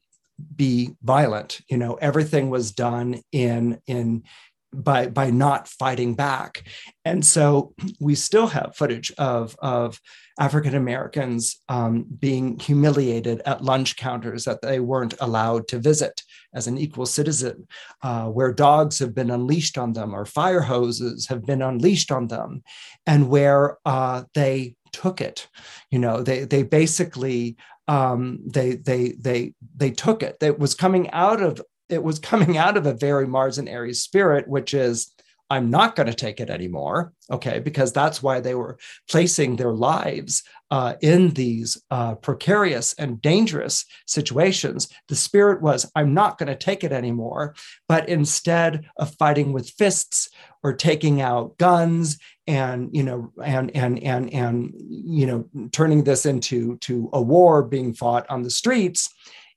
be 0.57 0.91
violent. 1.03 1.61
You 1.69 1.77
know, 1.77 1.95
everything 1.95 2.51
was 2.51 2.73
done 2.73 3.21
in 3.33 3.81
in 3.87 4.25
by 4.73 5.09
by 5.09 5.31
not 5.31 5.67
fighting 5.67 6.15
back 6.15 6.63
and 7.05 7.27
so 7.27 7.75
we 7.99 8.15
still 8.15 8.47
have 8.47 8.77
footage 8.77 9.13
of 9.19 9.57
of 9.59 10.01
african 10.41 10.75
americans 10.75 11.61
um, 11.69 12.05
being 12.19 12.59
humiliated 12.59 13.41
at 13.47 13.63
lunch 13.63 13.97
counters 13.97 14.45
that 14.45 14.61
they 14.63 14.81
weren't 14.81 15.15
allowed 15.21 15.69
to 15.69 15.79
visit 15.79 16.23
as 16.55 16.67
an 16.67 16.77
equal 16.77 17.07
citizen 17.07 17.69
uh, 18.03 18.27
where 18.27 18.53
dogs 18.53 18.99
have 18.99 19.15
been 19.15 19.31
unleashed 19.31 19.79
on 19.79 19.93
them 19.93 20.13
or 20.15 20.25
fire 20.25 20.63
hoses 20.63 21.29
have 21.29 21.47
been 21.47 21.63
unleashed 21.63 22.11
on 22.11 22.27
them 22.27 22.63
and 23.07 23.29
where 23.29 23.79
uh, 23.85 24.25
they 24.35 24.75
took 24.93 25.21
it 25.21 25.47
you 25.91 25.99
know 25.99 26.23
they 26.23 26.45
they 26.45 26.65
basically 26.65 27.57
um, 27.91 28.39
they 28.47 28.77
they 28.77 29.15
they 29.19 29.53
they 29.77 29.91
took 29.91 30.23
it. 30.23 30.37
It 30.41 30.61
was 30.61 30.75
coming 30.75 31.11
out 31.11 31.43
of 31.43 31.61
it 31.89 32.03
was 32.05 32.21
coming 32.21 32.57
out 32.57 32.77
of 32.77 32.87
a 32.87 32.95
very 32.95 33.27
Mars 33.27 33.59
and 33.59 33.69
Aries 33.69 34.01
spirit, 34.01 34.47
which 34.47 34.73
is 34.73 35.13
I'm 35.51 35.69
not 35.69 35.97
going 35.97 36.07
to 36.07 36.15
take 36.15 36.41
it 36.41 36.49
anymore. 36.49 37.13
Okay, 37.31 37.59
because 37.59 37.93
that's 37.93 38.23
why 38.23 38.41
they 38.41 38.55
were 38.55 38.79
placing 39.11 39.57
their 39.57 39.73
lives 39.73 40.45
uh, 40.71 40.95
in 41.01 41.31
these 41.31 41.83
uh, 41.91 42.15
precarious 42.15 42.95
and 42.95 43.21
dangerous 43.21 43.85
situations. 44.07 44.89
The 45.09 45.17
spirit 45.17 45.61
was, 45.61 45.91
I'm 45.97 46.15
not 46.15 46.39
going 46.39 46.47
to 46.47 46.57
take 46.57 46.85
it 46.85 46.93
anymore. 46.93 47.57
But 47.89 48.09
instead 48.09 48.87
of 48.97 49.15
fighting 49.17 49.53
with 49.53 49.71
fists 49.71 50.29
or 50.63 50.75
taking 50.75 51.21
out 51.21 51.59
guns 51.59 52.19
and 52.47 52.91
you 52.93 53.03
know 53.03 53.33
and 53.43 53.75
and 53.77 54.03
and 54.03 54.33
and 54.33 54.73
you 54.77 55.27
know 55.27 55.49
turning 55.73 56.05
this 56.05 56.27
into 56.27 56.77
to 56.79 57.09
a 57.13 57.23
war 57.23 57.63
being 57.63 57.95
fought 57.95 58.27
on 58.29 58.43
the 58.43 58.51
streets 58.51 59.09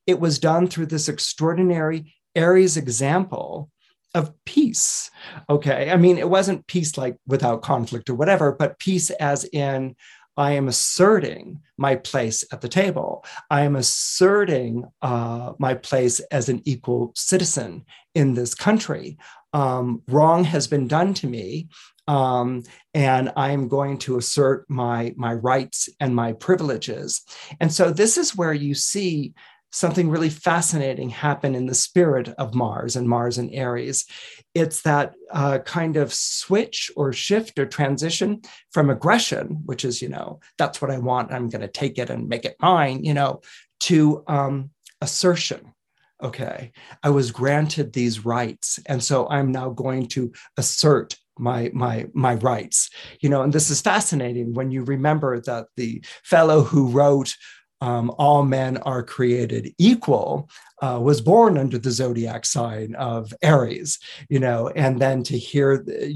it 0.06 0.20
was 0.20 0.40
done 0.40 0.68
through 0.68 0.86
this 0.86 1.10
extraordinary 1.10 2.14
Aries 2.36 2.78
example 2.78 3.70
of 4.14 4.32
peace. 4.46 5.10
Okay. 5.50 5.90
I 5.90 5.98
mean, 5.98 6.18
it 6.18 6.30
wasn't 6.30 6.68
peace 6.68 6.98
like 6.98 7.18
without 7.28 7.62
conflict 7.62 8.10
or 8.10 8.16
whatever, 8.16 8.52
but 8.52 8.80
peace 8.80 9.10
as 9.12 9.44
in 9.46 9.96
I 10.36 10.54
am 10.54 10.68
asserting 10.68 11.62
my 11.78 11.96
place 11.96 12.44
at 12.52 12.62
the 12.62 12.70
table. 12.70 13.24
I 13.50 13.62
am 13.62 13.76
asserting 13.76 14.86
uh, 15.02 15.54
my 15.60 15.76
place 15.76 16.20
as 16.32 16.50
an 16.50 16.62
equal 16.66 17.12
citizen 17.16 17.86
in 18.16 18.34
this 18.34 18.56
country. 18.56 19.18
Um, 19.54 20.02
wrong 20.08 20.44
has 20.46 20.68
been 20.68 20.88
done 20.88 21.14
to 21.16 21.28
me. 21.28 21.70
Um, 22.08 22.64
and 22.94 23.32
I 23.38 23.52
am 23.52 23.70
going 23.70 23.98
to 24.00 24.18
assert 24.18 24.66
my, 24.70 25.14
my 25.16 25.36
rights 25.36 25.88
and 26.00 26.16
my 26.16 26.34
privileges. 26.34 27.22
And 27.62 27.72
so 27.72 27.92
this 27.92 28.18
is 28.18 28.36
where 28.36 28.54
you 28.54 28.74
see 28.76 29.34
something 29.74 30.10
really 30.10 30.30
fascinating 30.30 31.10
happen 31.10 31.56
in 31.56 31.66
the 31.66 31.74
spirit 31.74 32.30
of 32.38 32.54
Mars 32.54 32.96
and 32.96 33.10
Mars 33.10 33.40
and 33.40 33.50
Aries. 33.54 34.06
It's 34.54 34.84
that 34.84 35.16
uh, 35.32 35.60
kind 35.60 35.98
of 35.98 36.14
switch 36.14 36.92
or 36.96 37.12
shift 37.12 37.58
or 37.58 37.66
transition 37.66 38.44
from 38.72 38.92
aggression, 38.92 39.64
which 39.66 39.84
is, 39.84 40.02
you 40.02 40.10
know, 40.10 40.40
that's 40.60 40.80
what 40.80 40.92
I 40.92 41.00
want, 41.00 41.34
I'm 41.34 41.50
going 41.50 41.62
to 41.62 41.68
take 41.68 41.98
it 41.98 42.12
and 42.12 42.30
make 42.30 42.46
it 42.46 42.56
mine, 42.62 43.04
you 43.04 43.16
know, 43.16 43.42
to 43.82 44.24
um, 44.28 44.70
assertion. 45.02 45.74
Okay, 46.22 46.72
I 47.02 47.10
was 47.10 47.32
granted 47.32 47.92
these 47.92 48.24
rights, 48.24 48.80
and 48.86 49.04
so 49.04 49.28
I'm 49.28 49.52
now 49.52 49.72
going 49.72 50.08
to 50.10 50.32
assert 50.56 51.18
my 51.38 51.72
my 51.74 52.06
my 52.14 52.36
rights 52.36 52.92
you 53.20 53.28
know 53.28 53.42
and 53.42 53.52
this 53.52 53.72
is 53.72 53.82
fascinating 53.82 54.54
when 54.54 54.70
you 54.70 54.84
remember 54.84 55.42
that 55.42 55.66
the 55.78 56.00
fellow 56.24 56.62
who 56.62 56.88
wrote 56.90 57.36
um, 57.84 58.06
all 58.18 58.44
men 58.44 58.78
are 58.78 59.04
created 59.04 59.74
equal 59.78 60.50
uh, 60.82 61.00
was 61.02 61.20
born 61.22 61.58
under 61.58 61.78
the 61.78 61.92
zodiac 61.92 62.46
sign 62.46 62.96
of 62.96 63.34
aries 63.42 64.00
you 64.30 64.40
know 64.40 64.60
and 64.84 64.94
then 65.04 65.24
to 65.24 65.38
hear 65.38 65.68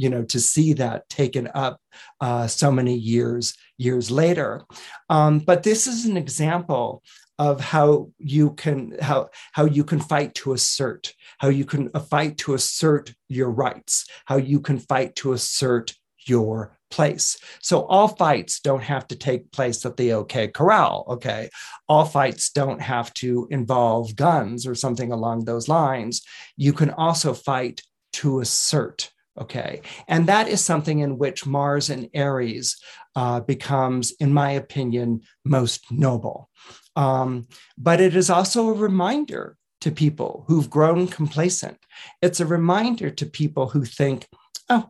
you 0.05 0.09
know 0.09 0.23
to 0.23 0.39
see 0.39 0.73
that 0.73 1.07
taken 1.09 1.45
up 1.53 1.79
uh, 2.21 2.47
so 2.47 2.71
many 2.71 2.95
years 2.95 3.55
years 3.77 4.09
later. 4.09 4.65
Um, 5.09 5.39
but 5.39 5.63
this 5.63 5.87
is 5.87 6.05
an 6.05 6.17
example 6.17 7.03
of 7.39 7.61
how 7.61 8.09
you 8.17 8.51
can 8.53 8.95
how 8.99 9.29
how 9.51 9.65
you 9.65 9.83
can 9.83 9.99
fight 9.99 10.33
to 10.33 10.53
assert 10.53 11.13
how 11.37 11.49
you 11.49 11.65
can 11.65 11.89
uh, 11.93 11.99
fight 11.99 12.37
to 12.39 12.55
assert 12.55 13.13
your 13.29 13.51
rights 13.51 14.07
how 14.25 14.37
you 14.37 14.59
can 14.59 14.79
fight 14.79 15.15
to 15.15 15.33
assert 15.33 15.93
your 16.25 16.76
place. 16.89 17.37
So 17.61 17.85
all 17.85 18.07
fights 18.07 18.59
don't 18.59 18.83
have 18.83 19.07
to 19.07 19.15
take 19.15 19.51
place 19.51 19.85
at 19.85 19.97
the 19.97 20.13
OK 20.13 20.47
Corral. 20.49 21.05
Okay. 21.09 21.49
All 21.87 22.05
fights 22.05 22.49
don't 22.49 22.81
have 22.81 23.13
to 23.15 23.47
involve 23.51 24.15
guns 24.15 24.65
or 24.65 24.75
something 24.75 25.11
along 25.11 25.45
those 25.45 25.67
lines. 25.67 26.21
You 26.55 26.73
can 26.73 26.91
also 26.91 27.33
fight 27.33 27.81
to 28.13 28.39
assert. 28.39 29.11
Okay. 29.39 29.81
And 30.07 30.27
that 30.27 30.47
is 30.47 30.63
something 30.63 30.99
in 30.99 31.17
which 31.17 31.45
Mars 31.45 31.89
and 31.89 32.09
Aries 32.13 32.77
uh, 33.15 33.39
becomes, 33.41 34.11
in 34.19 34.33
my 34.33 34.51
opinion, 34.51 35.21
most 35.45 35.91
noble. 35.91 36.49
Um, 36.95 37.47
but 37.77 38.01
it 38.01 38.15
is 38.15 38.29
also 38.29 38.69
a 38.69 38.73
reminder 38.73 39.55
to 39.81 39.91
people 39.91 40.43
who've 40.47 40.69
grown 40.69 41.07
complacent. 41.07 41.77
It's 42.21 42.39
a 42.39 42.47
reminder 42.47 43.11
to 43.11 43.25
people 43.27 43.69
who 43.69 43.85
think, 43.85 44.27
oh, 44.69 44.89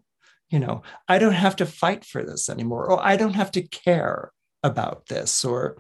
you 0.50 0.60
know, 0.60 0.82
I 1.08 1.20
don't 1.20 1.34
have 1.34 1.56
to 1.58 1.66
fight 1.66 2.06
for 2.06 2.24
this 2.24 2.50
anymore, 2.50 2.90
or 2.90 3.04
I 3.04 3.18
don't 3.18 3.36
have 3.36 3.52
to 3.52 3.62
care 3.62 4.32
about 4.64 5.08
this, 5.08 5.44
or, 5.44 5.78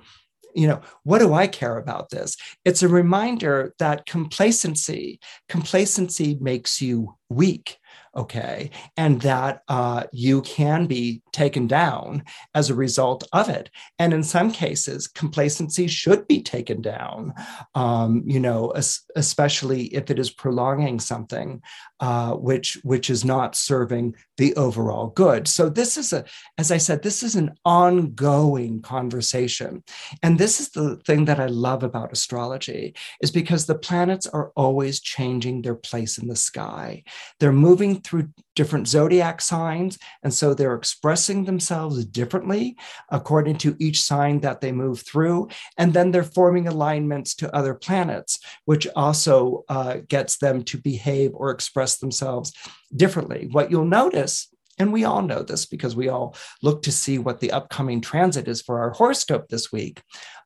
you 0.55 0.67
know, 0.67 0.81
what 1.03 1.19
do 1.19 1.33
I 1.33 1.47
care 1.47 1.77
about 1.77 2.09
this? 2.09 2.35
It's 2.65 2.83
a 2.83 2.87
reminder 2.87 3.73
that 3.79 4.05
complacency, 4.05 5.19
complacency 5.49 6.37
makes 6.41 6.81
you 6.81 7.15
weak 7.29 7.77
okay, 8.17 8.71
and 8.97 9.21
that 9.21 9.61
uh, 9.67 10.03
you 10.11 10.41
can 10.41 10.87
be 10.87 11.21
taken 11.31 11.67
down 11.67 12.23
as 12.55 12.69
a 12.69 12.75
result 12.75 13.23
of 13.31 13.47
it. 13.47 13.69
And 13.99 14.13
in 14.13 14.23
some 14.23 14.51
cases, 14.51 15.07
complacency 15.07 15.87
should 15.87 16.27
be 16.27 16.41
taken 16.41 16.81
down, 16.81 17.33
um, 17.75 18.23
you 18.25 18.39
know, 18.39 18.73
especially 19.15 19.83
if 19.93 20.09
it 20.09 20.17
is 20.17 20.31
prolonging 20.31 20.99
something 20.99 21.61
uh, 21.99 22.33
which 22.33 22.79
which 22.83 23.09
is 23.09 23.23
not 23.23 23.55
serving 23.55 24.15
the 24.37 24.55
overall 24.55 25.07
good. 25.07 25.47
So 25.47 25.69
this 25.69 25.97
is 25.97 26.13
a, 26.13 26.25
as 26.57 26.71
I 26.71 26.77
said, 26.77 27.01
this 27.01 27.23
is 27.23 27.35
an 27.35 27.55
ongoing 27.65 28.81
conversation, 28.81 29.83
and 30.23 30.37
this 30.37 30.59
is 30.59 30.69
the 30.69 30.97
thing 30.97 31.25
that 31.25 31.39
I 31.39 31.47
love 31.47 31.83
about 31.83 32.11
astrology 32.11 32.95
is 33.21 33.31
because 33.31 33.65
the 33.65 33.77
planets 33.77 34.27
are 34.27 34.51
always 34.55 34.99
changing 34.99 35.61
their 35.61 35.75
place 35.75 36.17
in 36.17 36.27
the 36.27 36.35
sky. 36.35 37.03
They're 37.39 37.51
moving 37.51 38.01
through 38.07 38.29
different 38.55 38.87
zodiac 38.87 39.41
signs. 39.41 39.97
And 40.23 40.33
so 40.33 40.53
they're 40.53 40.75
expressing 40.75 41.45
themselves 41.45 42.05
differently 42.05 42.77
according 43.09 43.57
to 43.59 43.75
each 43.79 44.01
sign 44.01 44.39
that 44.41 44.61
they 44.61 44.71
move 44.71 45.01
through. 45.01 45.49
And 45.77 45.93
then 45.93 46.11
they're 46.11 46.23
forming 46.23 46.67
alignments 46.67 47.35
to 47.35 47.55
other 47.55 47.73
planets, 47.73 48.39
which 48.65 48.87
also 48.95 49.63
uh, 49.69 49.97
gets 50.07 50.37
them 50.37 50.63
to 50.63 50.77
behave 50.77 51.31
or 51.33 51.51
express 51.51 51.97
themselves 51.97 52.53
differently. 52.95 53.49
What 53.51 53.69
you'll 53.69 53.85
notice 53.85 54.47
and 54.79 54.93
we 54.93 55.05
all 55.05 55.21
know 55.23 55.41
this 55.41 55.65
because 55.65 55.95
we 55.95 56.07
all 56.07 56.35
look 56.61 56.83
to 56.83 56.91
see 56.91 57.17
what 57.17 57.39
the 57.39 57.51
upcoming 57.51 57.99
transit 57.99 58.47
is 58.47 58.61
for 58.61 58.79
our 58.79 58.91
horoscope 58.91 59.47
this 59.49 59.71
week. 59.71 60.03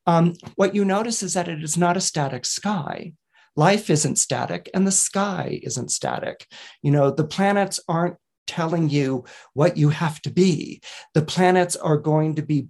Um, 0.08 0.36
what 0.56 0.74
you 0.74 0.86
notice 0.86 1.22
is 1.22 1.34
that 1.34 1.48
it 1.48 1.62
is 1.62 1.78
not 1.78 1.98
a 1.98 2.02
static 2.02 2.46
sky. 2.46 3.14
Life 3.56 3.90
isn't 3.90 4.18
static 4.18 4.70
and 4.74 4.88
the 4.88 4.92
sky 4.92 5.60
isn't 5.64 5.92
static. 5.92 6.48
You 6.82 6.92
know, 6.92 7.12
the 7.12 7.26
planets 7.26 7.80
aren't 7.88 8.18
telling 8.48 8.90
you 8.90 9.26
what 9.54 9.78
you 9.78 9.90
have 9.90 10.22
to 10.22 10.30
be. 10.30 10.82
The 11.14 11.22
planets 11.22 11.76
are 11.76 11.98
going 11.98 12.36
to 12.36 12.42
be 12.42 12.68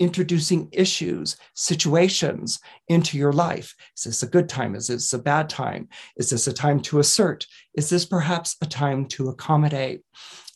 introducing 0.00 0.68
issues, 0.72 1.36
situations 1.54 2.60
into 2.88 3.16
your 3.16 3.32
life. 3.32 3.74
Is 3.96 4.04
this 4.04 4.22
a 4.22 4.28
good 4.28 4.48
time? 4.48 4.74
Is 4.74 4.88
this 4.88 5.12
a 5.12 5.18
bad 5.18 5.48
time? 5.48 5.88
Is 6.16 6.30
this 6.30 6.46
a 6.46 6.52
time 6.52 6.80
to 6.82 6.98
assert? 6.98 7.46
Is 7.74 7.90
this 7.90 8.04
perhaps 8.04 8.56
a 8.60 8.66
time 8.66 9.06
to 9.06 9.28
accommodate? 9.28 10.02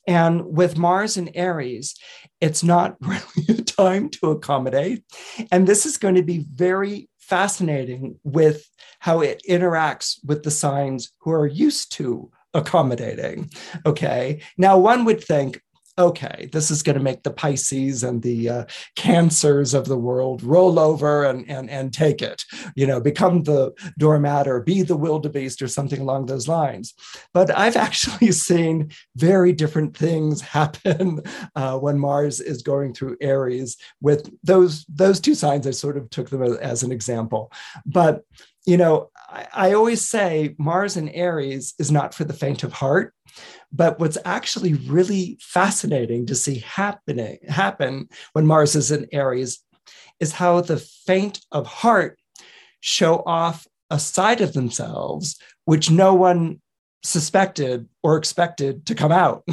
And 0.07 0.57
with 0.57 0.79
Mars 0.79 1.17
and 1.17 1.31
Aries, 1.35 1.95
it's 2.41 2.65
not 2.65 2.97
really 3.01 3.61
a 3.61 3.63
time 3.63 4.09
to 4.11 4.31
accommodate. 4.31 5.05
And 5.53 5.67
this 5.67 5.87
is 5.87 5.99
going 5.99 6.17
to 6.17 6.23
be 6.23 6.47
very 6.53 7.09
fascinating 7.29 8.19
with 8.25 8.69
how 9.01 9.21
it 9.21 9.43
interacts 9.49 10.19
with 10.25 10.43
the 10.43 10.51
signs 10.51 11.13
who 11.21 11.31
are 11.31 11.47
used 11.47 11.93
to 11.93 12.31
accommodating. 12.55 13.51
Okay. 13.85 14.41
Now, 14.57 14.79
one 14.79 15.05
would 15.05 15.23
think, 15.23 15.61
okay, 15.99 16.49
this 16.53 16.71
is 16.71 16.83
going 16.83 16.97
to 16.97 17.03
make 17.03 17.25
the 17.25 17.31
Pisces 17.31 18.05
and 18.05 18.23
the 18.23 18.49
uh, 18.49 18.65
cancers 18.97 19.75
of 19.75 19.87
the 19.87 19.99
world 19.99 20.43
roll 20.43 20.79
over 20.79 21.25
and, 21.25 21.49
and, 21.51 21.69
and 21.69 21.93
take 21.93 22.23
it, 22.23 22.45
you 22.77 22.87
know, 22.87 23.01
become 23.01 23.43
the 23.43 23.73
doormat 23.99 24.47
or 24.47 24.61
be 24.61 24.83
the 24.83 24.97
wildebeest 24.97 25.61
or 25.61 25.69
something 25.69 26.01
along 26.01 26.27
those 26.27 26.47
lines. 26.47 26.95
But 27.35 27.57
I've 27.57 27.77
actually 27.89 28.33
seen 28.33 28.91
very 29.17 29.53
different 29.53 29.97
things 29.97 30.41
happen 30.41 31.23
uh, 31.57 31.79
when 31.79 31.99
Mars 31.99 32.41
is 32.41 32.63
going 32.63 32.95
through 32.95 33.17
Aries 33.21 33.77
with 34.01 34.31
those, 34.45 34.85
those 34.87 35.21
two 35.21 35.35
signs. 35.35 35.67
I 35.67 35.73
sort 35.73 35.97
of 35.97 36.09
took 36.11 36.31
them 36.31 36.43
as 36.43 36.83
an 36.83 36.93
example. 36.93 37.51
But 37.85 38.23
you 38.69 38.77
know, 38.77 39.09
I, 39.31 39.47
I, 39.55 39.73
always 39.73 40.07
say 40.07 40.55
Mars 40.59 40.99
in 40.99 41.09
Aries 41.09 41.73
is 41.79 41.91
not 41.91 42.13
for 42.13 42.25
the 42.25 42.35
faint 42.35 42.65
of 42.65 42.75
heart. 42.75 43.15
But 43.73 43.99
what's 43.99 44.19
actually 44.27 44.75
really 44.75 45.39
fascinating 45.41 46.27
to 46.27 46.35
see 46.35 46.59
happening 46.59 47.39
happen 47.49 48.11
when 48.35 48.47
Mars 48.47 48.77
is 48.77 48.91
in 48.91 49.07
Aries 49.11 49.61
is 50.21 50.33
how 50.33 50.61
the 50.61 50.77
faint 51.07 51.41
of 51.51 51.67
heart 51.67 52.19
show 52.81 53.23
off 53.25 53.67
a 53.89 53.99
side 53.99 54.43
of 54.43 54.53
themselves 54.53 55.39
which 55.65 55.91
no 55.91 56.15
one 56.15 56.61
suspected 57.03 57.89
or 58.03 58.17
expected 58.17 58.87
to 58.87 58.95
come 58.95 59.11
out. 59.11 59.45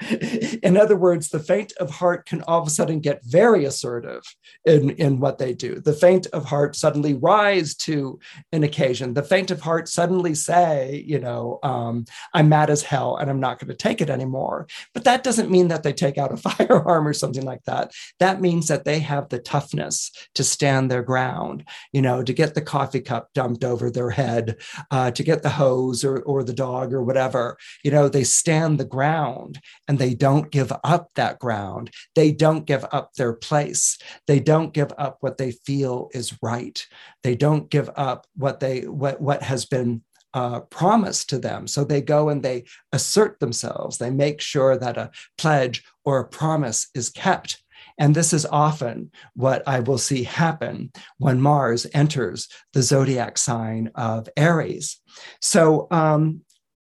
in 0.62 0.76
other 0.76 0.96
words, 0.96 1.28
the 1.28 1.38
faint 1.38 1.72
of 1.78 1.90
heart 1.90 2.26
can 2.26 2.42
all 2.42 2.60
of 2.60 2.66
a 2.66 2.70
sudden 2.70 3.00
get 3.00 3.24
very 3.24 3.64
assertive 3.64 4.22
in, 4.64 4.90
in 4.90 5.20
what 5.20 5.38
they 5.38 5.54
do. 5.54 5.80
The 5.80 5.92
faint 5.92 6.26
of 6.28 6.44
heart 6.44 6.74
suddenly 6.74 7.14
rise 7.14 7.74
to 7.76 8.18
an 8.52 8.64
occasion. 8.64 9.14
The 9.14 9.22
faint 9.22 9.50
of 9.50 9.60
heart 9.60 9.88
suddenly 9.88 10.34
say, 10.34 11.04
you 11.06 11.20
know, 11.20 11.60
um, 11.62 12.04
I'm 12.34 12.48
mad 12.48 12.70
as 12.70 12.82
hell 12.82 13.16
and 13.16 13.30
I'm 13.30 13.40
not 13.40 13.60
going 13.60 13.68
to 13.68 13.76
take 13.76 14.00
it 14.00 14.10
anymore. 14.10 14.66
But 14.94 15.04
that 15.04 15.22
doesn't 15.22 15.50
mean 15.50 15.68
that 15.68 15.84
they 15.84 15.92
take 15.92 16.18
out 16.18 16.32
a 16.32 16.36
firearm 16.50 17.06
or 17.06 17.12
something 17.12 17.44
like 17.44 17.62
that. 17.64 17.92
That 18.18 18.40
means 18.40 18.66
that 18.66 18.84
they 18.84 18.98
have 18.98 19.28
the 19.28 19.38
toughness 19.38 20.10
to 20.34 20.42
stand 20.42 20.90
their 20.90 21.02
ground, 21.02 21.64
you 21.92 22.02
know, 22.02 22.22
to 22.24 22.32
get 22.32 22.54
the 22.54 22.62
coffee 22.62 23.00
cup 23.00 23.28
dumped 23.32 23.62
over 23.62 23.90
their 23.90 24.10
head, 24.10 24.56
uh, 24.90 25.12
to 25.12 25.22
get 25.22 25.42
the 25.42 25.50
hose 25.50 26.04
or, 26.04 26.18
or 26.22 26.42
the 26.42 26.52
dog 26.52 26.92
or 26.92 27.02
whatever. 27.04 27.56
You 27.84 27.91
know, 27.92 28.08
they 28.08 28.24
stand 28.24 28.78
the 28.78 28.84
ground 28.84 29.60
and 29.86 29.98
they 29.98 30.14
don't 30.14 30.50
give 30.50 30.72
up 30.84 31.10
that 31.14 31.38
ground. 31.38 31.90
They 32.14 32.32
don't 32.32 32.66
give 32.66 32.84
up 32.92 33.12
their 33.14 33.32
place. 33.32 33.98
They 34.26 34.40
don't 34.40 34.74
give 34.74 34.92
up 34.98 35.18
what 35.20 35.38
they 35.38 35.52
feel 35.52 36.08
is 36.12 36.36
right. 36.42 36.84
They 37.22 37.34
don't 37.34 37.70
give 37.70 37.90
up 37.96 38.26
what 38.36 38.60
they 38.60 38.86
what 38.88 39.20
what 39.20 39.42
has 39.42 39.64
been 39.64 40.02
uh, 40.34 40.60
promised 40.60 41.28
to 41.30 41.38
them. 41.38 41.66
So 41.66 41.84
they 41.84 42.00
go 42.00 42.28
and 42.28 42.42
they 42.42 42.64
assert 42.92 43.38
themselves. 43.38 43.98
They 43.98 44.10
make 44.10 44.40
sure 44.40 44.78
that 44.78 44.96
a 44.96 45.10
pledge 45.36 45.84
or 46.04 46.20
a 46.20 46.28
promise 46.28 46.88
is 46.94 47.10
kept. 47.10 47.62
And 47.98 48.14
this 48.14 48.32
is 48.32 48.46
often 48.46 49.10
what 49.34 49.62
I 49.66 49.80
will 49.80 49.98
see 49.98 50.22
happen 50.22 50.92
when 51.18 51.40
Mars 51.40 51.86
enters 51.92 52.48
the 52.72 52.82
zodiac 52.82 53.36
sign 53.36 53.90
of 53.94 54.28
Aries. 54.36 55.00
So 55.40 55.88
um, 55.90 56.42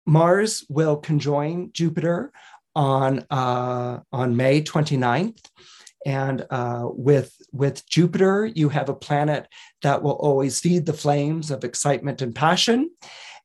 Mars 0.05 0.65
will 0.69 0.97
conjoin 0.97 1.71
Jupiter 1.73 2.31
on, 2.75 3.25
uh, 3.29 3.99
on 4.11 4.35
May 4.35 4.61
29th. 4.61 5.39
And 6.05 6.45
uh, 6.51 6.83
with, 6.91 7.35
with 7.51 7.87
Jupiter, 7.89 8.45
you 8.45 8.69
have 8.69 8.89
a 8.89 8.95
planet 8.95 9.47
that 9.81 10.03
will 10.03 10.11
always 10.11 10.59
feed 10.59 10.85
the 10.85 10.93
flames 10.93 11.49
of 11.49 11.63
excitement 11.63 12.21
and 12.21 12.35
passion. 12.35 12.91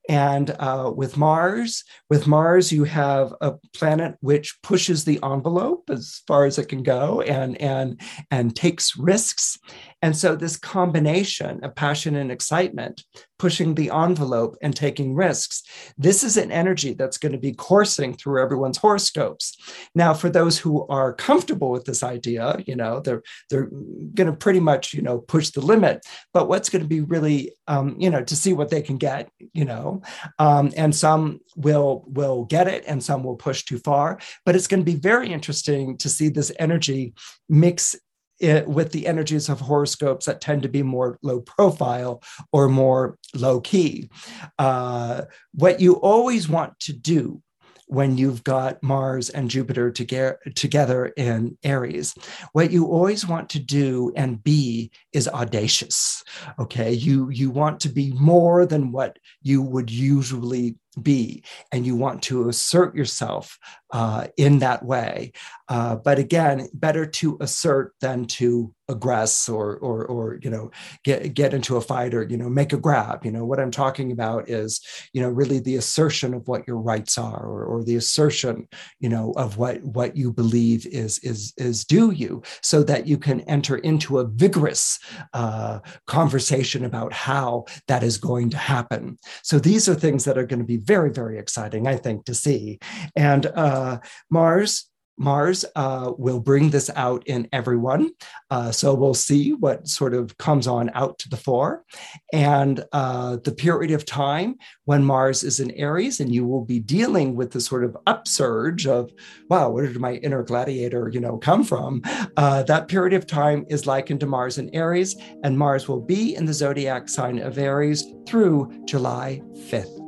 And 0.08 0.50
uh, 0.58 0.92
with 0.94 1.16
Mars, 1.16 1.84
with 2.08 2.26
Mars, 2.26 2.72
you 2.72 2.84
have 2.84 3.32
a 3.40 3.54
planet 3.74 4.16
which 4.20 4.58
pushes 4.62 5.04
the 5.04 5.20
envelope 5.22 5.88
as 5.88 6.22
far 6.26 6.46
as 6.46 6.58
it 6.58 6.68
can 6.68 6.82
go 6.82 7.20
and 7.20 7.60
and 7.60 8.00
and 8.30 8.56
takes 8.56 8.96
risks. 8.96 9.58
And 10.02 10.16
so 10.16 10.34
this 10.34 10.56
combination 10.56 11.62
of 11.62 11.74
passion 11.74 12.16
and 12.16 12.30
excitement, 12.30 13.04
pushing 13.38 13.74
the 13.74 13.90
envelope 13.90 14.56
and 14.62 14.74
taking 14.74 15.14
risks, 15.14 15.62
this 15.98 16.24
is 16.24 16.36
an 16.36 16.50
energy 16.50 16.94
that's 16.94 17.18
going 17.18 17.32
to 17.32 17.38
be 17.38 17.52
coursing 17.52 18.14
through 18.14 18.42
everyone's 18.42 18.78
horoscopes. 18.78 19.56
Now, 19.94 20.14
for 20.14 20.30
those 20.30 20.58
who 20.58 20.86
are 20.88 21.12
comfortable 21.12 21.70
with 21.70 21.84
this 21.84 22.02
idea, 22.02 22.56
you 22.66 22.76
know, 22.76 23.00
they're 23.00 23.22
they're 23.50 23.66
going 23.66 24.30
to 24.30 24.32
pretty 24.32 24.60
much, 24.60 24.94
you 24.94 25.02
know, 25.02 25.18
push 25.18 25.50
the 25.50 25.60
limit. 25.60 26.04
But 26.32 26.48
what's 26.48 26.70
going 26.70 26.82
to 26.82 26.88
be 26.88 27.00
really, 27.00 27.52
um, 27.66 27.96
you 27.98 28.10
know, 28.10 28.22
to 28.24 28.36
see 28.36 28.52
what 28.52 28.70
they 28.70 28.82
can 28.82 28.96
get, 28.96 29.30
you 29.52 29.64
know, 29.64 30.02
um, 30.38 30.72
and 30.76 30.94
some 30.94 31.40
will 31.56 32.04
will 32.06 32.44
get 32.44 32.68
it 32.68 32.84
and 32.86 33.02
some 33.02 33.22
will 33.22 33.36
push 33.36 33.64
too 33.64 33.78
far. 33.78 34.18
But 34.46 34.56
it's 34.56 34.66
going 34.66 34.80
to 34.80 34.92
be 34.92 34.98
very 34.98 35.30
interesting 35.30 35.98
to 35.98 36.08
see 36.08 36.28
this 36.28 36.52
energy 36.58 37.14
mix 37.48 37.96
it, 38.40 38.66
with 38.66 38.92
the 38.92 39.06
energies 39.06 39.48
of 39.48 39.60
horoscopes 39.60 40.26
that 40.26 40.40
tend 40.40 40.62
to 40.62 40.68
be 40.68 40.82
more 40.82 41.18
low 41.22 41.40
profile 41.40 42.22
or 42.52 42.68
more 42.68 43.18
low 43.34 43.60
key. 43.60 44.10
Uh, 44.58 45.22
what 45.52 45.80
you 45.80 45.94
always 45.94 46.48
want 46.48 46.78
to 46.80 46.92
do 46.92 47.42
when 47.90 48.16
you've 48.16 48.44
got 48.44 48.80
Mars 48.84 49.30
and 49.30 49.50
Jupiter 49.50 49.90
to 49.90 50.36
together 50.54 51.06
in 51.16 51.58
Aries. 51.64 52.14
What 52.52 52.70
you 52.70 52.86
always 52.86 53.26
want 53.26 53.50
to 53.50 53.58
do 53.58 54.12
and 54.14 54.42
be 54.42 54.92
is 55.12 55.26
audacious. 55.26 56.22
Okay, 56.58 56.92
you 56.92 57.30
you 57.30 57.50
want 57.50 57.80
to 57.80 57.88
be 57.88 58.12
more 58.12 58.64
than 58.64 58.92
what 58.92 59.18
you 59.42 59.60
would 59.60 59.90
usually 59.90 60.76
be, 61.00 61.44
and 61.72 61.86
you 61.86 61.96
want 61.96 62.22
to 62.24 62.48
assert 62.48 62.94
yourself 62.94 63.58
uh, 63.92 64.28
in 64.36 64.60
that 64.60 64.84
way. 64.84 65.32
Uh, 65.68 65.96
but 65.96 66.18
again, 66.18 66.68
better 66.74 67.06
to 67.06 67.36
assert 67.40 67.94
than 68.00 68.24
to 68.24 68.74
aggress 68.90 69.52
or 69.52 69.76
or 69.76 70.04
or 70.06 70.40
you 70.42 70.50
know 70.50 70.70
get 71.04 71.32
get 71.34 71.54
into 71.54 71.76
a 71.76 71.80
fight 71.80 72.12
or 72.12 72.24
you 72.24 72.36
know 72.36 72.48
make 72.48 72.72
a 72.72 72.76
grab. 72.76 73.24
You 73.24 73.30
know 73.30 73.44
what 73.44 73.60
I'm 73.60 73.70
talking 73.70 74.10
about 74.10 74.48
is 74.50 74.80
you 75.12 75.22
know 75.22 75.28
really 75.28 75.60
the 75.60 75.76
assertion 75.76 76.34
of 76.34 76.48
what 76.48 76.66
your 76.66 76.78
rights 76.78 77.16
are 77.18 77.44
or, 77.44 77.64
or 77.64 77.84
the 77.84 77.96
assertion 77.96 78.66
you 78.98 79.08
know 79.08 79.32
of 79.36 79.58
what 79.58 79.82
what 79.82 80.16
you 80.16 80.32
believe 80.32 80.86
is 80.86 81.18
is 81.20 81.52
is 81.56 81.84
due 81.84 82.10
you, 82.10 82.42
so 82.62 82.82
that 82.82 83.06
you 83.06 83.16
can 83.16 83.40
enter 83.42 83.76
into 83.78 84.18
a 84.18 84.26
vigorous 84.26 84.98
uh, 85.34 85.78
conversation 86.06 86.84
about 86.84 87.12
how 87.12 87.64
that 87.86 88.02
is 88.02 88.18
going 88.18 88.50
to 88.50 88.58
happen. 88.58 89.16
So 89.42 89.58
these 89.58 89.88
are 89.88 89.94
things 89.94 90.24
that 90.24 90.38
are 90.38 90.46
going 90.46 90.58
to 90.58 90.64
be 90.64 90.78
very 90.80 91.10
very 91.10 91.38
exciting, 91.38 91.86
I 91.86 91.96
think, 91.96 92.24
to 92.26 92.34
see 92.34 92.78
and. 93.16 93.46
Uh, 93.46 93.98
Mars 94.30 94.90
Mars 95.20 95.66
uh, 95.76 96.12
will 96.16 96.40
bring 96.40 96.70
this 96.70 96.90
out 96.96 97.26
in 97.26 97.46
everyone. 97.52 98.10
Uh, 98.50 98.72
so 98.72 98.94
we'll 98.94 99.12
see 99.12 99.52
what 99.52 99.86
sort 99.86 100.14
of 100.14 100.36
comes 100.38 100.66
on 100.66 100.90
out 100.94 101.18
to 101.18 101.28
the 101.28 101.36
fore. 101.36 101.84
And 102.32 102.82
uh, 102.92 103.36
the 103.44 103.52
period 103.52 103.92
of 103.92 104.06
time 104.06 104.56
when 104.86 105.04
Mars 105.04 105.44
is 105.44 105.60
in 105.60 105.72
Aries, 105.72 106.20
and 106.20 106.34
you 106.34 106.46
will 106.46 106.64
be 106.64 106.80
dealing 106.80 107.36
with 107.36 107.50
the 107.50 107.60
sort 107.60 107.84
of 107.84 107.96
upsurge 108.06 108.86
of, 108.86 109.12
wow, 109.50 109.68
where 109.68 109.86
did 109.86 110.00
my 110.00 110.14
inner 110.14 110.42
gladiator, 110.42 111.10
you 111.12 111.20
know, 111.20 111.36
come 111.36 111.64
from? 111.64 112.00
Uh, 112.38 112.62
that 112.62 112.88
period 112.88 113.12
of 113.12 113.26
time 113.26 113.66
is 113.68 113.86
likened 113.86 114.20
to 114.20 114.26
Mars 114.26 114.56
in 114.56 114.74
Aries, 114.74 115.16
and 115.44 115.58
Mars 115.58 115.86
will 115.86 116.00
be 116.00 116.34
in 116.34 116.46
the 116.46 116.54
zodiac 116.54 117.10
sign 117.10 117.38
of 117.38 117.58
Aries 117.58 118.06
through 118.26 118.72
July 118.86 119.42
5th. 119.54 119.99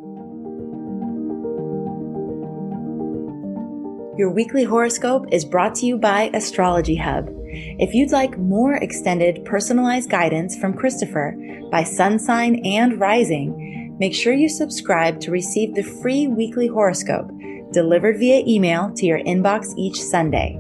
Your 4.23 4.31
weekly 4.31 4.63
horoscope 4.63 5.27
is 5.33 5.45
brought 5.45 5.75
to 5.75 5.87
you 5.87 5.99
by 5.99 6.31
Astrology 6.33 6.95
Hub. 6.95 7.29
If 7.29 7.93
you'd 7.93 8.13
like 8.13 8.39
more 8.39 8.75
extended 8.75 9.45
personalized 9.45 10.11
guidance 10.11 10.57
from 10.57 10.75
Christopher 10.75 11.37
by 11.73 11.83
sun 11.83 12.21
sign 12.21 12.65
and 12.65 13.01
rising, 13.01 13.97
make 13.99 14.15
sure 14.15 14.33
you 14.33 14.49
subscribe 14.49 15.19
to 15.23 15.33
receive 15.33 15.75
the 15.75 15.83
free 15.83 16.29
weekly 16.29 16.69
horoscope 16.69 17.33
delivered 17.73 18.21
via 18.21 18.45
email 18.47 18.93
to 18.95 19.07
your 19.07 19.19
inbox 19.25 19.77
each 19.77 20.01
Sunday. 20.01 20.57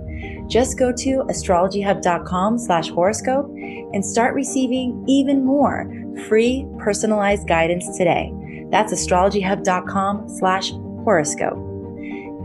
Just 0.48 0.76
go 0.76 0.90
to 0.94 1.22
astrologyhub.com 1.30 2.58
slash 2.58 2.88
horoscope 2.90 3.48
and 3.54 4.04
start 4.04 4.34
receiving 4.34 5.04
even 5.06 5.44
more 5.44 5.88
free 6.26 6.66
personalized 6.80 7.46
guidance 7.46 7.96
today. 7.96 8.32
That's 8.72 8.92
astrologyhub.com 8.92 10.28
slash 10.30 10.72
horoscope. 11.04 11.71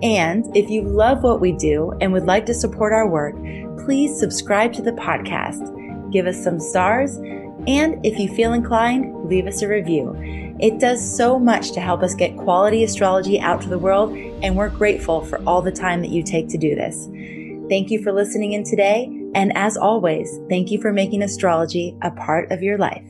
And 0.03 0.55
if 0.55 0.69
you 0.69 0.83
love 0.83 1.23
what 1.23 1.41
we 1.41 1.51
do 1.51 1.91
and 2.01 2.13
would 2.13 2.25
like 2.25 2.45
to 2.47 2.53
support 2.53 2.93
our 2.93 3.07
work, 3.07 3.35
please 3.83 4.17
subscribe 4.19 4.73
to 4.73 4.81
the 4.81 4.91
podcast, 4.91 6.11
give 6.11 6.27
us 6.27 6.43
some 6.43 6.59
stars, 6.59 7.17
and 7.67 8.05
if 8.05 8.19
you 8.19 8.33
feel 8.33 8.53
inclined, 8.53 9.29
leave 9.29 9.47
us 9.47 9.61
a 9.61 9.67
review. 9.67 10.15
It 10.59 10.79
does 10.79 11.17
so 11.17 11.37
much 11.37 11.71
to 11.71 11.81
help 11.81 12.01
us 12.03 12.15
get 12.15 12.37
quality 12.37 12.83
astrology 12.83 13.39
out 13.39 13.61
to 13.61 13.69
the 13.69 13.79
world, 13.79 14.15
and 14.43 14.55
we're 14.55 14.69
grateful 14.69 15.21
for 15.25 15.39
all 15.45 15.61
the 15.61 15.71
time 15.71 16.01
that 16.01 16.11
you 16.11 16.23
take 16.23 16.47
to 16.49 16.57
do 16.57 16.75
this. 16.75 17.07
Thank 17.69 17.89
you 17.89 18.01
for 18.01 18.11
listening 18.11 18.53
in 18.53 18.63
today, 18.63 19.05
and 19.35 19.55
as 19.57 19.77
always, 19.77 20.39
thank 20.49 20.71
you 20.71 20.81
for 20.81 20.93
making 20.93 21.23
astrology 21.23 21.97
a 22.01 22.11
part 22.11 22.51
of 22.51 22.61
your 22.61 22.77
life. 22.77 23.06